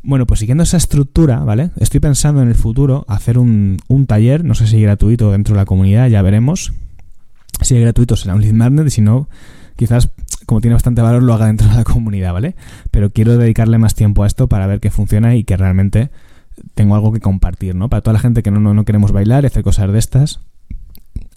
Bueno, 0.03 0.25
pues 0.25 0.39
siguiendo 0.39 0.63
esa 0.63 0.77
estructura, 0.77 1.39
¿vale? 1.39 1.71
Estoy 1.79 1.99
pensando 1.99 2.41
en 2.41 2.47
el 2.47 2.55
futuro 2.55 3.03
hacer 3.07 3.37
un, 3.37 3.77
taller, 4.07 4.45
no 4.45 4.55
sé 4.55 4.67
si 4.67 4.81
gratuito 4.81 5.31
dentro 5.31 5.55
de 5.55 5.61
la 5.61 5.65
comunidad, 5.65 6.07
ya 6.07 6.21
veremos. 6.21 6.73
Si 7.61 7.75
es 7.75 7.81
gratuito 7.81 8.15
será 8.15 8.35
un 8.35 8.41
lead 8.41 8.53
magnet 8.53 8.87
y 8.87 8.91
si 8.91 9.01
no, 9.01 9.27
quizás 9.75 10.09
como 10.45 10.61
tiene 10.61 10.75
bastante 10.75 11.01
valor 11.01 11.23
lo 11.23 11.33
haga 11.33 11.47
dentro 11.47 11.67
de 11.67 11.75
la 11.75 11.83
comunidad, 11.83 12.31
¿vale? 12.31 12.55
Pero 12.91 13.09
quiero 13.09 13.37
dedicarle 13.37 13.79
más 13.79 13.95
tiempo 13.95 14.23
a 14.23 14.27
esto 14.27 14.47
para 14.47 14.67
ver 14.67 14.79
que 14.79 14.91
funciona 14.91 15.35
y 15.35 15.43
que 15.43 15.57
realmente 15.57 16.09
tengo 16.73 16.95
algo 16.95 17.11
que 17.11 17.19
compartir, 17.19 17.75
¿no? 17.75 17.89
Para 17.89 18.01
toda 18.01 18.13
la 18.13 18.19
gente 18.19 18.43
que 18.43 18.51
no, 18.51 18.59
no, 18.59 18.85
queremos 18.85 19.11
bailar 19.11 19.45
hacer 19.45 19.63
cosas 19.63 19.91
de 19.91 19.99
estas, 19.99 20.39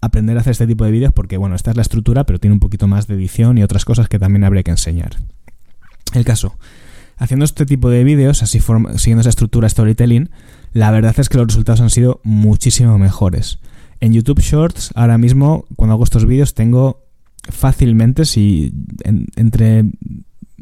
aprender 0.01 0.37
a 0.37 0.41
hacer 0.41 0.53
este 0.53 0.67
tipo 0.67 0.85
de 0.85 0.91
vídeos 0.91 1.13
porque, 1.13 1.37
bueno, 1.37 1.55
esta 1.55 1.71
es 1.71 1.77
la 1.77 1.83
estructura, 1.83 2.25
pero 2.25 2.39
tiene 2.39 2.55
un 2.55 2.61
poquito 2.61 2.87
más 2.87 3.07
de 3.07 3.15
edición 3.15 3.59
y 3.59 3.63
otras 3.63 3.85
cosas 3.85 4.09
que 4.09 4.19
también 4.19 4.45
habría 4.45 4.63
que 4.63 4.71
enseñar. 4.71 5.17
El 6.15 6.25
caso, 6.25 6.57
haciendo 7.19 7.45
este 7.45 7.67
tipo 7.67 7.91
de 7.91 8.03
vídeos, 8.05 8.43
así 8.43 8.61
siguiendo 8.97 9.21
esa 9.21 9.31
estructura 9.31 9.69
storytelling, 9.69 10.31
la 10.73 10.91
verdad 10.91 11.15
es 11.19 11.29
que 11.29 11.39
los 11.39 11.47
resultados 11.47 11.81
han 11.81 11.91
sido 11.91 12.21
muchísimo 12.25 12.99
mejores. 12.99 13.59
En 14.01 14.13
YouTube 14.13 14.41
Shorts, 14.41 14.93
ahora 14.95 15.19
mismo, 15.19 15.67
cuando 15.77 15.95
hago 15.95 16.05
estos 16.05 16.25
vídeos, 16.25 16.55
tengo 16.55 17.05
fácilmente, 17.43 18.25
si 18.25 18.73
entre 19.37 19.85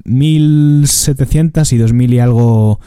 1700 0.05 1.73
y 1.73 1.79
2000 1.79 2.15
y 2.15 2.19
algo 2.19 2.81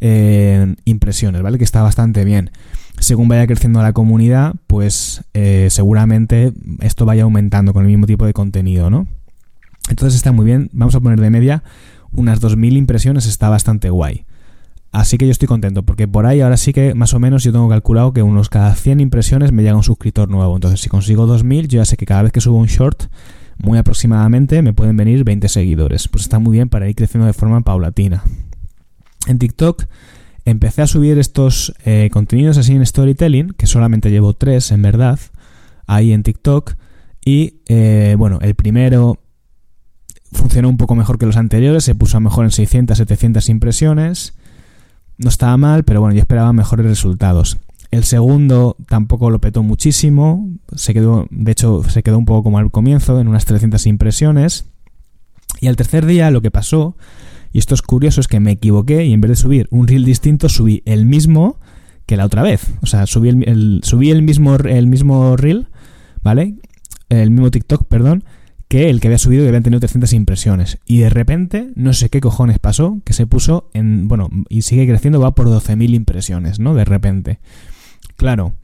eh, 0.00 0.76
impresiones, 0.84 1.42
¿vale? 1.42 1.58
Que 1.58 1.64
está 1.64 1.82
bastante 1.82 2.24
bien 2.24 2.50
según 2.98 3.28
vaya 3.28 3.46
creciendo 3.46 3.82
la 3.82 3.92
comunidad, 3.92 4.54
pues 4.66 5.22
eh, 5.34 5.68
seguramente 5.70 6.52
esto 6.80 7.04
vaya 7.04 7.24
aumentando 7.24 7.72
con 7.72 7.84
el 7.84 7.88
mismo 7.88 8.06
tipo 8.06 8.26
de 8.26 8.32
contenido, 8.32 8.90
¿no? 8.90 9.06
Entonces 9.88 10.16
está 10.16 10.32
muy 10.32 10.44
bien, 10.44 10.70
vamos 10.72 10.94
a 10.94 11.00
poner 11.00 11.20
de 11.20 11.30
media 11.30 11.62
unas 12.12 12.40
2.000 12.40 12.76
impresiones, 12.76 13.26
está 13.26 13.48
bastante 13.48 13.90
guay. 13.90 14.24
Así 14.92 15.18
que 15.18 15.26
yo 15.26 15.32
estoy 15.32 15.46
contento, 15.46 15.82
porque 15.82 16.08
por 16.08 16.24
ahí 16.24 16.40
ahora 16.40 16.56
sí 16.56 16.72
que 16.72 16.94
más 16.94 17.12
o 17.12 17.20
menos 17.20 17.44
yo 17.44 17.52
tengo 17.52 17.68
calculado 17.68 18.12
que 18.12 18.22
unos 18.22 18.48
cada 18.48 18.74
100 18.74 19.00
impresiones 19.00 19.52
me 19.52 19.62
llega 19.62 19.76
un 19.76 19.82
suscriptor 19.82 20.30
nuevo. 20.30 20.54
Entonces 20.54 20.80
si 20.80 20.88
consigo 20.88 21.26
2.000, 21.26 21.68
yo 21.68 21.80
ya 21.80 21.84
sé 21.84 21.96
que 21.96 22.06
cada 22.06 22.22
vez 22.22 22.32
que 22.32 22.40
subo 22.40 22.56
un 22.56 22.66
short 22.66 23.04
muy 23.58 23.78
aproximadamente 23.78 24.62
me 24.62 24.72
pueden 24.72 24.96
venir 24.96 25.24
20 25.24 25.48
seguidores. 25.48 26.08
Pues 26.08 26.22
está 26.22 26.38
muy 26.38 26.52
bien 26.52 26.68
para 26.68 26.88
ir 26.88 26.94
creciendo 26.94 27.26
de 27.26 27.34
forma 27.34 27.60
paulatina. 27.60 28.22
En 29.26 29.38
TikTok 29.38 29.84
empecé 30.46 30.80
a 30.80 30.86
subir 30.86 31.18
estos 31.18 31.74
eh, 31.84 32.08
contenidos 32.12 32.56
así 32.56 32.72
en 32.72 32.86
storytelling, 32.86 33.50
que 33.50 33.66
solamente 33.66 34.10
llevo 34.10 34.32
tres 34.32 34.70
en 34.70 34.80
verdad, 34.80 35.18
ahí 35.86 36.12
en 36.12 36.22
TikTok. 36.22 36.74
Y 37.24 37.60
eh, 37.66 38.14
bueno, 38.16 38.38
el 38.40 38.54
primero 38.54 39.18
funcionó 40.32 40.68
un 40.68 40.76
poco 40.76 40.94
mejor 40.94 41.18
que 41.18 41.26
los 41.26 41.36
anteriores, 41.36 41.84
se 41.84 41.94
puso 41.94 42.20
mejor 42.20 42.44
en 42.44 42.52
600, 42.52 42.96
700 42.96 43.48
impresiones. 43.48 44.34
No 45.18 45.28
estaba 45.28 45.56
mal, 45.56 45.84
pero 45.84 46.00
bueno, 46.00 46.14
yo 46.14 46.20
esperaba 46.20 46.52
mejores 46.52 46.86
resultados. 46.86 47.58
El 47.90 48.04
segundo 48.04 48.76
tampoco 48.88 49.30
lo 49.30 49.40
petó 49.40 49.62
muchísimo, 49.62 50.48
se 50.74 50.92
quedó, 50.94 51.26
de 51.30 51.52
hecho, 51.52 51.82
se 51.88 52.02
quedó 52.02 52.18
un 52.18 52.24
poco 52.24 52.44
como 52.44 52.58
al 52.58 52.70
comienzo, 52.70 53.20
en 53.20 53.26
unas 53.26 53.46
300 53.46 53.84
impresiones. 53.86 54.66
Y 55.60 55.66
al 55.68 55.76
tercer 55.76 56.06
día 56.06 56.30
lo 56.30 56.42
que 56.42 56.50
pasó, 56.50 56.96
y 57.52 57.58
esto 57.58 57.74
es 57.74 57.82
curioso, 57.82 58.20
es 58.20 58.28
que 58.28 58.40
me 58.40 58.52
equivoqué 58.52 59.04
y 59.04 59.12
en 59.12 59.20
vez 59.20 59.30
de 59.30 59.36
subir 59.36 59.66
un 59.70 59.86
reel 59.86 60.04
distinto, 60.04 60.48
subí 60.48 60.82
el 60.84 61.06
mismo 61.06 61.58
que 62.06 62.16
la 62.16 62.24
otra 62.24 62.42
vez. 62.42 62.72
O 62.82 62.86
sea, 62.86 63.06
subí 63.06 63.28
el, 63.28 63.80
subí 63.82 64.10
el 64.10 64.22
mismo, 64.22 64.56
el 64.56 64.86
mismo 64.86 65.36
reel, 65.36 65.68
¿vale? 66.22 66.54
El 67.08 67.30
mismo 67.30 67.50
TikTok, 67.50 67.84
perdón, 67.86 68.24
que 68.68 68.90
el 68.90 69.00
que 69.00 69.08
había 69.08 69.18
subido 69.18 69.44
y 69.44 69.48
habían 69.48 69.62
tenido 69.62 69.80
300 69.80 70.12
impresiones. 70.12 70.78
Y 70.86 70.98
de 70.98 71.10
repente, 71.10 71.70
no 71.74 71.92
sé 71.92 72.08
qué 72.08 72.20
cojones 72.20 72.58
pasó, 72.58 72.98
que 73.04 73.12
se 73.12 73.26
puso 73.26 73.70
en, 73.74 74.08
bueno, 74.08 74.28
y 74.48 74.62
sigue 74.62 74.86
creciendo, 74.86 75.20
va 75.20 75.34
por 75.34 75.48
12.000 75.48 75.94
impresiones, 75.94 76.58
¿no? 76.58 76.74
De 76.74 76.84
repente. 76.84 77.38
Claro, 78.16 78.54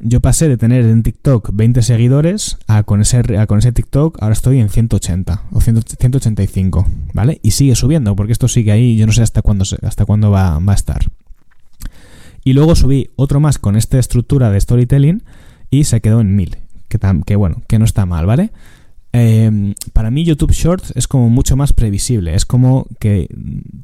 yo 0.00 0.20
pasé 0.20 0.48
de 0.48 0.56
tener 0.56 0.84
en 0.84 1.02
TikTok 1.02 1.50
20 1.52 1.82
seguidores 1.82 2.58
a 2.66 2.82
con 2.82 3.00
ese, 3.00 3.22
con 3.46 3.58
ese 3.58 3.72
TikTok 3.72 4.18
ahora 4.20 4.32
estoy 4.32 4.58
en 4.58 4.68
180 4.68 5.44
o 5.52 5.60
185, 5.60 6.86
¿vale? 7.12 7.38
Y 7.42 7.52
sigue 7.52 7.74
subiendo, 7.74 8.16
porque 8.16 8.32
esto 8.32 8.48
sigue 8.48 8.72
ahí, 8.72 8.96
yo 8.96 9.06
no 9.06 9.12
sé 9.12 9.22
hasta 9.22 9.42
cuándo, 9.42 9.64
hasta 9.82 10.04
cuándo 10.06 10.30
va, 10.30 10.56
a 10.56 10.74
estar. 10.74 11.00
Y 12.44 12.54
luego 12.54 12.74
subí 12.74 13.10
otro 13.16 13.40
más 13.40 13.58
con 13.58 13.76
esta 13.76 13.98
estructura 13.98 14.50
de 14.50 14.60
storytelling 14.60 15.22
y 15.70 15.84
se 15.84 16.00
quedó 16.00 16.20
en 16.20 16.34
1000, 16.34 16.56
que, 16.88 16.98
que 17.26 17.36
bueno, 17.36 17.62
que 17.68 17.78
no 17.78 17.84
está 17.84 18.06
mal, 18.06 18.26
¿vale? 18.26 18.50
Eh, 19.12 19.74
para 19.92 20.10
mí 20.10 20.24
YouTube 20.24 20.52
Shorts 20.52 20.92
es 20.94 21.08
como 21.08 21.28
mucho 21.28 21.56
más 21.56 21.72
previsible, 21.72 22.34
es 22.34 22.46
como 22.46 22.86
que 23.00 23.28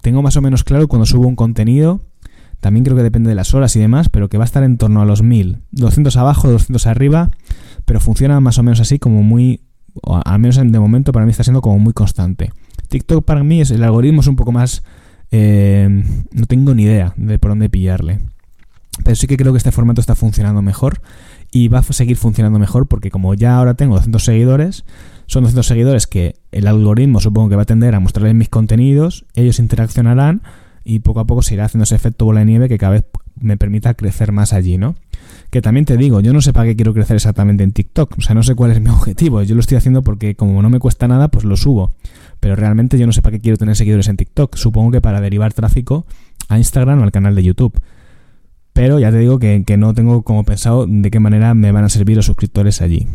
tengo 0.01 0.23
más 0.23 0.37
o 0.37 0.43
menos 0.43 0.65
claro 0.65 0.89
cuando 0.89 1.05
subo 1.05 1.27
un 1.27 1.37
contenido 1.37 2.01
también 2.61 2.85
creo 2.85 2.97
que 2.97 3.03
depende 3.03 3.29
de 3.29 3.35
las 3.35 3.55
horas 3.55 3.77
y 3.77 3.81
demás, 3.81 4.09
pero 4.09 4.29
que 4.29 4.38
va 4.38 4.45
a 4.45 4.47
estar 4.47 4.62
en 4.62 4.79
torno 4.79 5.03
a 5.03 5.05
los 5.05 5.23
1000. 5.23 5.62
200 5.73 6.16
abajo, 6.16 6.51
200 6.51 6.87
arriba, 6.87 7.31
pero 7.85 8.01
funciona 8.01 8.40
más 8.40 8.59
o 8.59 8.62
menos 8.62 8.81
así 8.81 8.99
como 8.99 9.23
muy, 9.23 9.61
al 10.03 10.38
menos 10.38 10.57
de 10.57 10.81
momento 10.81 11.12
para 11.12 11.25
mí 11.25 11.31
está 11.31 11.45
siendo 11.45 11.61
como 11.61 11.79
muy 11.79 11.92
constante. 11.92 12.53
TikTok 12.88 13.25
para 13.25 13.42
mí 13.42 13.61
es 13.61 13.71
el 13.71 13.83
algoritmo 13.83 14.21
es 14.21 14.27
un 14.27 14.37
poco 14.37 14.53
más, 14.53 14.83
eh, 15.31 16.05
no 16.33 16.47
tengo 16.47 16.75
ni 16.75 16.85
idea 16.85 17.12
de 17.16 17.38
por 17.38 17.51
dónde 17.51 17.69
pillarle. 17.69 18.21
Pero 19.05 19.14
sí 19.14 19.27
que 19.27 19.37
creo 19.37 19.53
que 19.53 19.59
este 19.59 19.73
formato 19.73 20.01
está 20.01 20.14
funcionando 20.14 20.62
mejor 20.62 21.03
y 21.53 21.69
va 21.69 21.81
a 21.81 21.83
seguir 21.83 22.16
funcionando 22.16 22.59
mejor 22.59 22.87
porque 22.87 23.11
como 23.11 23.35
ya 23.35 23.57
ahora 23.57 23.75
tengo 23.75 23.95
200 23.95 24.25
seguidores, 24.25 24.85
son 25.27 25.42
200 25.45 25.66
seguidores 25.66 26.07
que 26.07 26.37
el 26.53 26.66
algoritmo 26.66 27.21
supongo 27.21 27.51
que 27.51 27.57
va 27.57 27.62
a 27.62 27.66
tender 27.66 27.95
a 27.95 28.01
mostrarles 28.01 28.35
mis 28.35 28.49
contenidos, 28.49 29.27
ellos 29.35 29.59
interaccionarán 29.59 30.42
y 30.87 31.01
poco 31.01 31.20
a 31.20 31.27
poco 31.27 31.42
se 31.42 31.55
irá 31.55 31.64
haciendo 31.64 31.83
ese 31.83 31.96
efecto 31.96 32.25
bola 32.25 32.40
de 32.40 32.46
nieve 32.46 32.68
que 32.68 32.79
cada 32.79 32.92
vez 32.92 33.05
me 33.40 33.57
permita 33.57 33.94
crecer 33.94 34.31
más 34.31 34.53
allí, 34.53 34.79
¿no? 34.79 34.94
Que 35.51 35.61
también 35.61 35.85
te 35.85 35.96
digo, 35.96 36.20
yo 36.20 36.33
no 36.33 36.40
sé 36.40 36.53
para 36.53 36.66
qué 36.66 36.77
quiero 36.77 36.94
crecer 36.94 37.16
exactamente 37.16 37.64
en 37.64 37.72
TikTok, 37.72 38.14
o 38.18 38.20
sea, 38.20 38.35
no 38.35 38.42
sé 38.42 38.55
cuál 38.55 38.70
es 38.70 38.81
mi 38.81 38.90
objetivo, 38.90 39.42
yo 39.42 39.55
lo 39.55 39.61
estoy 39.61 39.77
haciendo 39.77 40.03
porque 40.03 40.37
como 40.37 40.62
no 40.62 40.70
me 40.70 40.79
cuesta 40.79 41.09
nada, 41.09 41.29
pues 41.29 41.44
lo 41.44 41.57
subo, 41.57 41.92
pero 42.38 42.55
realmente 42.55 42.99
yo 42.99 43.07
no 43.07 43.12
sé 43.12 43.20
para 43.20 43.37
qué 43.37 43.40
quiero 43.40 43.59
tener 43.59 43.75
seguidores 43.75 44.09
en 44.09 44.16
TikTok, 44.16 44.57
supongo 44.57 44.92
que 44.92 45.01
para 45.01 45.20
derivar 45.20 45.53
tráfico 45.53 46.07
a 46.49 46.59
Instagram 46.59 47.01
o 47.01 47.03
al 47.03 47.12
canal 47.12 47.35
de 47.35 47.42
YouTube. 47.42 47.81
Pero 48.72 48.99
ya 48.99 49.11
te 49.11 49.18
digo 49.18 49.38
que, 49.38 49.64
no 49.79 49.94
tengo 49.94 50.22
como 50.22 50.44
pensado 50.44 50.87
de 50.87 51.11
qué 51.11 51.18
manera 51.18 51.55
me 51.55 51.72
van 51.72 51.85
a 51.85 51.88
servir 51.88 52.16
los 52.16 52.27
suscriptores 52.27 52.83
allí. 52.83 53.09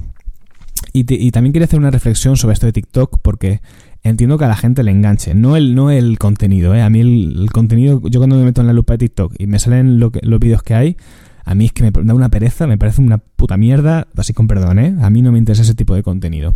Y, 0.92 1.06
y, 1.14 1.30
también 1.30 1.54
quería 1.54 1.66
hacer 1.66 1.80
una 1.80 1.92
reflexión 1.92 2.36
sobre 2.36 2.54
esto 2.54 2.66
de 2.66 2.74
TikTok 2.74 3.20
porque 3.22 3.62
entiendo 4.04 4.38
que 4.38 4.46
a 4.46 4.48
la 4.48 4.56
gente 4.56 4.84
le 4.84 4.92
enganche, 4.92 5.34
no 5.36 5.56
el, 5.56 5.76
no 5.76 5.92
el 5.92 6.18
contenido, 6.18 6.74
¿eh? 6.76 6.82
A 6.82 6.90
mí 6.90 7.02
el, 7.02 7.50
contenido, 7.52 8.02
yo 8.10 8.20
cuando 8.20 8.36
me 8.36 8.44
meto 8.44 8.62
en 8.62 8.68
la 8.68 8.74
lupa 8.74 8.94
de 8.94 9.00
TikTok 9.00 9.36
y 9.38 9.48
me 9.48 9.60
salen 9.60 10.00
lo 10.00 10.12
los 10.22 10.40
vídeos 10.40 10.64
que 10.64 10.74
hay, 10.74 10.98
a 11.44 11.56
mí 11.56 11.66
es 11.66 11.74
que 11.74 11.84
me 11.84 11.92
da 11.92 12.14
una 12.14 12.30
pereza, 12.30 12.68
me 12.68 12.78
parece 12.78 13.02
una 13.02 13.18
puta 13.18 13.58
mierda, 13.58 14.08
así 14.16 14.34
con 14.34 14.48
perdón, 14.48 14.80
¿eh? 14.80 14.96
A 15.02 15.10
mí 15.10 15.22
no 15.22 15.32
me 15.32 15.38
interesa 15.38 15.64
ese 15.64 15.76
tipo 15.76 15.96
de 15.96 16.04
contenido. 16.04 16.56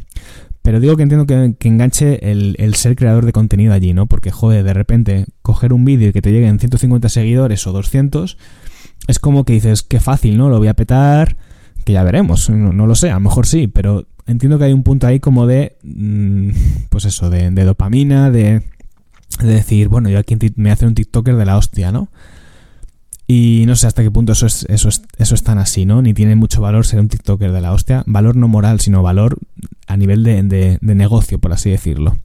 Pero 0.62 0.80
digo 0.80 0.96
que 0.96 1.04
entiendo 1.04 1.28
que, 1.28 1.68
enganche 1.68 2.32
el, 2.32 2.76
ser 2.76 2.96
creador 2.96 3.26
de 3.26 3.32
contenido 3.32 3.74
allí, 3.74 3.94
¿no? 3.94 4.08
Porque, 4.08 4.32
joder, 4.32 4.64
de 4.64 4.74
repente, 4.74 5.26
coger 5.44 5.74
un 5.74 5.86
vídeo 5.86 6.10
y 6.10 6.12
que 6.12 6.22
te 6.22 6.32
lleguen 6.32 6.60
150 6.60 7.08
seguidores 7.10 7.68
o 7.68 7.72
200, 7.72 8.38
es 9.08 9.20
como 9.20 9.44
que 9.44 9.54
dices, 9.54 9.84
qué 9.84 10.00
fácil, 10.00 10.38
¿no? 10.38 10.50
Lo 10.50 10.58
voy 10.58 10.68
a 10.68 10.74
petar, 10.74 11.38
que 11.84 11.94
ya 11.94 12.04
veremos, 12.04 12.50
no 12.50 12.88
lo 12.88 12.96
sé, 12.96 13.12
a 13.12 13.16
lo 13.16 13.20
mejor 13.20 13.46
sí, 13.46 13.68
pero 13.68 14.08
entiendo 14.26 14.58
que 14.58 14.66
hay 14.66 14.74
un 14.74 14.84
punto 14.84 15.08
ahí 15.08 15.20
como 15.20 15.48
de, 15.48 15.78
mm, 15.84 16.50
pues 16.90 17.06
eso, 17.06 17.30
de, 17.30 17.52
dopamina, 17.52 18.32
de, 18.32 18.64
decir, 19.42 19.90
bueno, 19.90 20.10
yo 20.10 20.20
aquí 20.20 20.38
me 20.56 20.72
hace 20.72 20.86
un 20.86 20.96
TikToker 20.96 21.36
de 21.36 21.46
la 21.46 21.58
hostia, 21.58 21.92
¿no? 21.92 22.10
Y 23.28 23.64
no 23.66 23.76
sé 23.76 23.88
hasta 23.88 24.04
qué 24.04 24.12
punto 24.12 24.34
eso 24.34 24.46
es, 24.46 24.66
eso 24.70 24.88
es, 24.88 25.02
eso 25.18 25.34
es 25.34 25.44
tan 25.44 25.58
así, 25.58 25.86
¿no? 25.86 26.02
Ni 26.02 26.14
tiene 26.14 26.36
mucho 26.36 26.62
valor 26.62 26.86
ser 26.86 27.00
un 27.00 27.08
TikToker 27.08 27.52
de 27.52 27.62
la 27.62 27.74
hostia. 27.74 28.04
Valor 28.06 28.36
no 28.36 28.48
moral, 28.48 28.80
sino 28.80 29.02
valor 29.02 29.40
a 29.88 29.98
nivel 29.98 30.24
de, 30.24 30.44
de 30.44 30.96
negocio, 30.96 31.40
por 31.40 31.52
así 31.52 31.72
decirlo. 31.72 32.18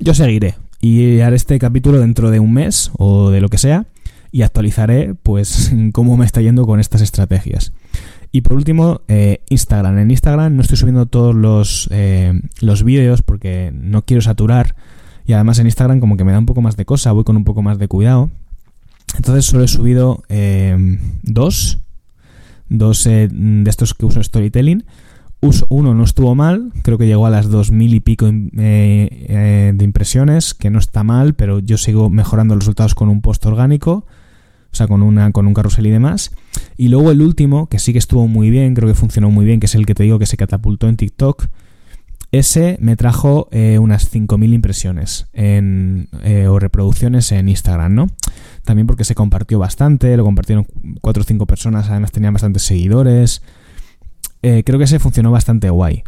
Yo 0.00 0.14
seguiré 0.14 0.54
y 0.80 1.20
haré 1.20 1.36
este 1.36 1.58
capítulo 1.58 2.00
dentro 2.00 2.30
de 2.30 2.40
un 2.40 2.52
mes 2.52 2.90
o 2.98 3.30
de 3.30 3.40
lo 3.40 3.48
que 3.48 3.58
sea 3.58 3.86
y 4.32 4.42
actualizaré 4.42 5.14
pues 5.14 5.72
cómo 5.92 6.16
me 6.16 6.26
está 6.26 6.40
yendo 6.40 6.66
con 6.66 6.80
estas 6.80 7.02
estrategias. 7.02 7.72
Y 8.34 8.40
por 8.40 8.56
último, 8.56 9.02
eh, 9.08 9.42
Instagram. 9.50 9.98
En 9.98 10.10
Instagram 10.10 10.56
no 10.56 10.62
estoy 10.62 10.78
subiendo 10.78 11.04
todos 11.04 11.34
los, 11.34 11.86
eh, 11.92 12.40
los 12.62 12.82
vídeos 12.82 13.20
porque 13.20 13.70
no 13.74 14.06
quiero 14.06 14.22
saturar. 14.22 14.74
Y 15.26 15.34
además 15.34 15.58
en 15.58 15.66
Instagram 15.66 16.00
como 16.00 16.16
que 16.16 16.24
me 16.24 16.32
da 16.32 16.38
un 16.38 16.46
poco 16.46 16.62
más 16.62 16.76
de 16.78 16.86
cosa, 16.86 17.12
voy 17.12 17.24
con 17.24 17.36
un 17.36 17.44
poco 17.44 17.60
más 17.60 17.78
de 17.78 17.88
cuidado. 17.88 18.30
Entonces 19.16 19.44
solo 19.44 19.64
he 19.64 19.68
subido 19.68 20.22
eh, 20.30 20.98
dos. 21.22 21.78
Dos 22.70 23.04
de 23.04 23.64
estos 23.66 23.92
que 23.92 24.06
uso 24.06 24.22
storytelling. 24.22 24.84
Uso, 25.42 25.66
uno 25.68 25.92
no 25.92 26.04
estuvo 26.04 26.34
mal, 26.34 26.72
creo 26.82 26.96
que 26.96 27.06
llegó 27.06 27.26
a 27.26 27.30
las 27.30 27.50
dos 27.50 27.70
mil 27.70 27.92
y 27.92 28.00
pico 28.00 28.30
de 28.30 29.76
impresiones, 29.78 30.54
que 30.54 30.70
no 30.70 30.78
está 30.78 31.04
mal, 31.04 31.34
pero 31.34 31.58
yo 31.58 31.76
sigo 31.76 32.08
mejorando 32.08 32.54
los 32.54 32.64
resultados 32.64 32.94
con 32.94 33.10
un 33.10 33.20
post 33.20 33.44
orgánico 33.44 34.06
o 34.72 34.74
sea, 34.74 34.86
con, 34.88 35.02
una, 35.02 35.30
con 35.32 35.46
un 35.46 35.54
carrusel 35.54 35.86
y 35.86 35.90
demás. 35.90 36.32
Y 36.76 36.88
luego 36.88 37.10
el 37.10 37.20
último, 37.20 37.68
que 37.68 37.78
sí 37.78 37.92
que 37.92 37.98
estuvo 37.98 38.26
muy 38.26 38.50
bien, 38.50 38.74
creo 38.74 38.88
que 38.88 38.94
funcionó 38.94 39.30
muy 39.30 39.44
bien, 39.44 39.60
que 39.60 39.66
es 39.66 39.74
el 39.74 39.84
que 39.84 39.94
te 39.94 40.02
digo 40.02 40.18
que 40.18 40.26
se 40.26 40.38
catapultó 40.38 40.88
en 40.88 40.96
TikTok. 40.96 41.48
Ese 42.32 42.78
me 42.80 42.96
trajo 42.96 43.48
eh, 43.52 43.78
unas 43.78 44.10
5.000 44.10 44.54
impresiones 44.54 45.26
eh, 45.34 46.46
o 46.48 46.58
reproducciones 46.58 47.30
en 47.32 47.50
Instagram, 47.50 47.94
¿no? 47.94 48.06
También 48.64 48.86
porque 48.86 49.04
se 49.04 49.14
compartió 49.14 49.58
bastante, 49.58 50.16
lo 50.16 50.24
compartieron 50.24 50.66
4 51.02 51.20
o 51.20 51.24
5 51.24 51.46
personas, 51.46 51.90
además 51.90 52.10
tenían 52.10 52.32
bastantes 52.32 52.62
seguidores. 52.62 53.42
Eh, 54.42 54.62
creo 54.64 54.78
que 54.78 54.86
ese 54.86 54.98
funcionó 54.98 55.30
bastante 55.30 55.68
guay. 55.68 56.04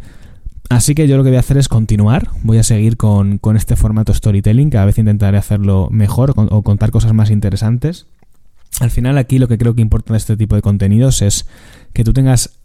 Así 0.69 0.95
que 0.95 1.07
yo 1.07 1.15
lo 1.15 1.23
que 1.23 1.29
voy 1.29 1.37
a 1.37 1.41
hacer 1.41 1.59
es 1.59 1.67
continuar, 1.67 2.29
voy 2.41 2.57
a 2.57 2.63
seguir 2.63 2.97
con 2.97 3.39
este 3.55 3.75
formato 3.75 4.11
storytelling, 4.11 4.71
cada 4.71 4.85
vez 4.85 4.97
intentaré 4.97 5.37
hacerlo 5.37 5.89
mejor 5.91 6.33
o 6.35 6.63
contar 6.63 6.89
cosas 6.89 7.13
más 7.13 7.29
interesantes. 7.29 8.07
Al 8.79 8.91
final 8.91 9.17
aquí 9.17 9.39
lo 9.39 9.47
que 9.47 9.57
creo 9.57 9.73
que 9.73 9.81
importa 9.81 10.13
de 10.13 10.17
este 10.17 10.35
tipo 10.35 10.55
de 10.55 10.61
contenidos 10.61 11.21
es 11.21 11.47
que 11.93 12.03
tú 12.03 12.13
tengas 12.13 12.59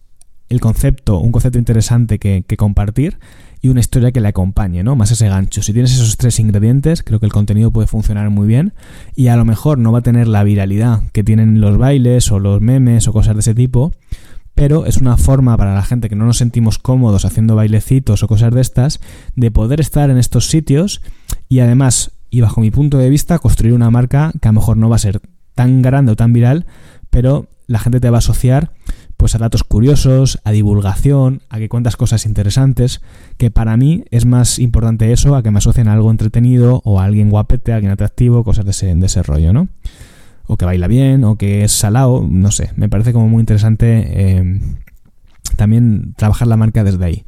el 0.48 0.60
concepto, 0.60 1.18
un 1.18 1.30
concepto 1.30 1.58
interesante 1.58 2.18
que, 2.18 2.44
compartir 2.58 3.18
y 3.62 3.68
una 3.68 3.80
historia 3.80 4.10
que 4.10 4.20
le 4.20 4.28
acompañe, 4.28 4.82
¿no? 4.82 4.96
Más 4.96 5.12
ese 5.12 5.28
gancho. 5.28 5.62
Si 5.62 5.72
tienes 5.72 5.92
esos 5.92 6.16
tres 6.16 6.40
ingredientes, 6.40 7.04
creo 7.04 7.20
que 7.20 7.26
el 7.26 7.32
contenido 7.32 7.70
puede 7.70 7.86
funcionar 7.86 8.28
muy 8.30 8.48
bien 8.48 8.72
y 9.14 9.28
a 9.28 9.36
lo 9.36 9.44
mejor 9.44 9.78
no 9.78 9.92
va 9.92 10.00
a 10.00 10.02
tener 10.02 10.26
la 10.26 10.42
viralidad 10.42 11.02
que 11.12 11.22
tienen 11.22 11.60
los 11.60 11.78
bailes 11.78 12.32
o 12.32 12.40
los 12.40 12.60
memes 12.60 13.06
o 13.06 13.12
cosas 13.12 13.36
de 13.36 13.40
ese 13.40 13.54
tipo, 13.54 13.92
pero 14.54 14.86
es 14.86 14.96
una 14.96 15.16
forma 15.16 15.56
para 15.56 15.74
la 15.74 15.84
gente 15.84 16.08
que 16.08 16.16
no 16.16 16.26
nos 16.26 16.38
sentimos 16.38 16.78
cómodos 16.78 17.24
haciendo 17.24 17.54
bailecitos 17.54 18.24
o 18.24 18.28
cosas 18.28 18.52
de 18.52 18.60
estas 18.60 19.00
de 19.36 19.52
poder 19.52 19.80
estar 19.80 20.10
en 20.10 20.18
estos 20.18 20.48
sitios 20.48 21.00
y 21.48 21.60
además, 21.60 22.10
y 22.30 22.40
bajo 22.40 22.60
mi 22.60 22.72
punto 22.72 22.98
de 22.98 23.08
vista, 23.08 23.38
construir 23.38 23.74
una 23.74 23.90
marca 23.90 24.32
que 24.40 24.48
a 24.48 24.52
lo 24.52 24.60
mejor 24.60 24.76
no 24.76 24.88
va 24.88 24.96
a 24.96 25.00
ser 25.00 25.20
tan 25.60 25.82
grande 25.82 26.12
o 26.12 26.16
tan 26.16 26.32
viral, 26.32 26.64
pero 27.10 27.46
la 27.66 27.78
gente 27.78 28.00
te 28.00 28.08
va 28.08 28.16
a 28.16 28.20
asociar 28.20 28.72
pues 29.18 29.34
a 29.34 29.38
datos 29.38 29.62
curiosos, 29.62 30.40
a 30.42 30.52
divulgación, 30.52 31.42
a 31.50 31.58
que 31.58 31.68
cuentas 31.68 31.96
cosas 31.96 32.24
interesantes, 32.24 33.02
que 33.36 33.50
para 33.50 33.76
mí 33.76 34.04
es 34.10 34.24
más 34.24 34.58
importante 34.58 35.12
eso 35.12 35.36
a 35.36 35.42
que 35.42 35.50
me 35.50 35.58
asocien 35.58 35.88
a 35.88 35.92
algo 35.92 36.10
entretenido 36.10 36.80
o 36.86 36.98
a 36.98 37.04
alguien 37.04 37.28
guapete, 37.28 37.72
a 37.72 37.74
alguien 37.74 37.92
atractivo, 37.92 38.42
cosas 38.42 38.64
de 38.64 38.70
ese, 38.70 38.94
de 38.94 39.22
rollo, 39.22 39.52
¿no? 39.52 39.68
O 40.46 40.56
que 40.56 40.64
baila 40.64 40.86
bien, 40.86 41.24
o 41.24 41.36
que 41.36 41.64
es 41.64 41.72
salado, 41.72 42.26
no 42.26 42.50
sé, 42.52 42.70
me 42.76 42.88
parece 42.88 43.12
como 43.12 43.28
muy 43.28 43.40
interesante 43.40 44.06
eh, 44.08 44.60
también 45.58 46.14
trabajar 46.16 46.48
la 46.48 46.56
marca 46.56 46.84
desde 46.84 47.04
ahí. 47.04 47.24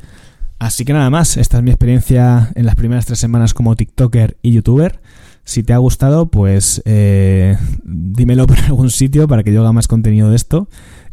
Así 0.59 0.87
que 0.87 0.95
nada 0.95 1.11
más, 1.11 1.37
esta 1.37 1.59
es 1.59 1.63
mi 1.63 1.71
experiencia 1.71 2.51
en 2.55 2.65
las 2.65 2.77
primeras 2.77 3.05
tres 3.05 3.19
semanas 3.19 3.53
como 3.53 3.77
TikToker 3.77 4.39
y 4.41 4.53
YouTuber. 4.53 5.01
Si 5.45 5.63
te 5.63 5.73
ha 5.73 5.79
gustado, 5.79 6.27
pues 6.27 6.83
eh, 6.85 7.57
dímelo 7.85 8.47
por 8.47 8.59
algún 8.67 8.91
sitio 8.91 9.27
para 9.29 9.43
que 9.43 9.53
yo 9.53 9.61
haga 9.61 9.73
más 9.73 9.89
contenido 9.89 10.31
de 10.31 10.37
esto. 10.37 10.69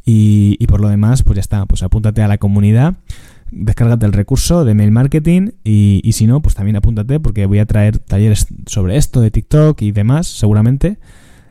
Y, 0.06 0.66
por 0.66 0.82
lo 0.82 0.90
demás, 0.90 1.22
pues 1.22 1.36
ya 1.36 1.42
está, 1.42 1.66
pues 1.68 1.84
apúntate 1.84 2.24
a 2.24 2.28
la 2.28 2.40
comunidad, 2.40 2.96
descárgate 3.52 4.08
el 4.08 4.14
recurso 4.14 4.66
de 4.66 4.74
mail 4.74 4.90
marketing 4.90 5.52
y, 5.64 6.02
y 6.04 6.14
si 6.14 6.26
no, 6.26 6.42
pues 6.42 6.56
también 6.56 6.78
apúntate 6.78 7.20
porque 7.20 7.46
voy 7.46 7.60
a 7.60 7.68
traer 7.68 8.00
talleres 8.00 8.48
sobre 8.66 8.98
esto 8.98 9.22
de 9.22 9.30
TikTok 9.30 9.80
y 9.84 9.92
demás, 9.92 10.26
seguramente. 10.26 10.98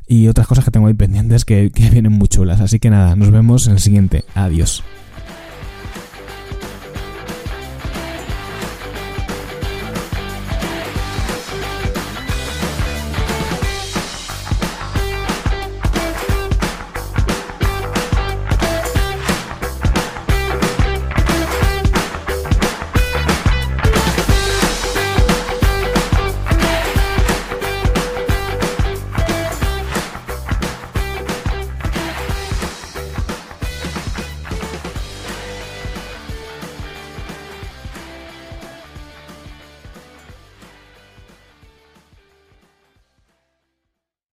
Y 0.08 0.26
otras 0.26 0.48
cosas 0.48 0.64
que 0.64 0.72
tengo 0.72 0.88
ahí 0.88 0.94
pendientes 0.94 1.44
que, 1.44 1.70
que 1.70 1.88
vienen 1.90 2.12
muy 2.12 2.26
chulas. 2.26 2.60
Así 2.60 2.80
que 2.80 2.90
nada, 2.90 3.14
nos 3.14 3.30
vemos 3.30 3.68
en 3.68 3.74
el 3.74 3.80
siguiente. 3.80 4.24
Adiós. 4.34 4.82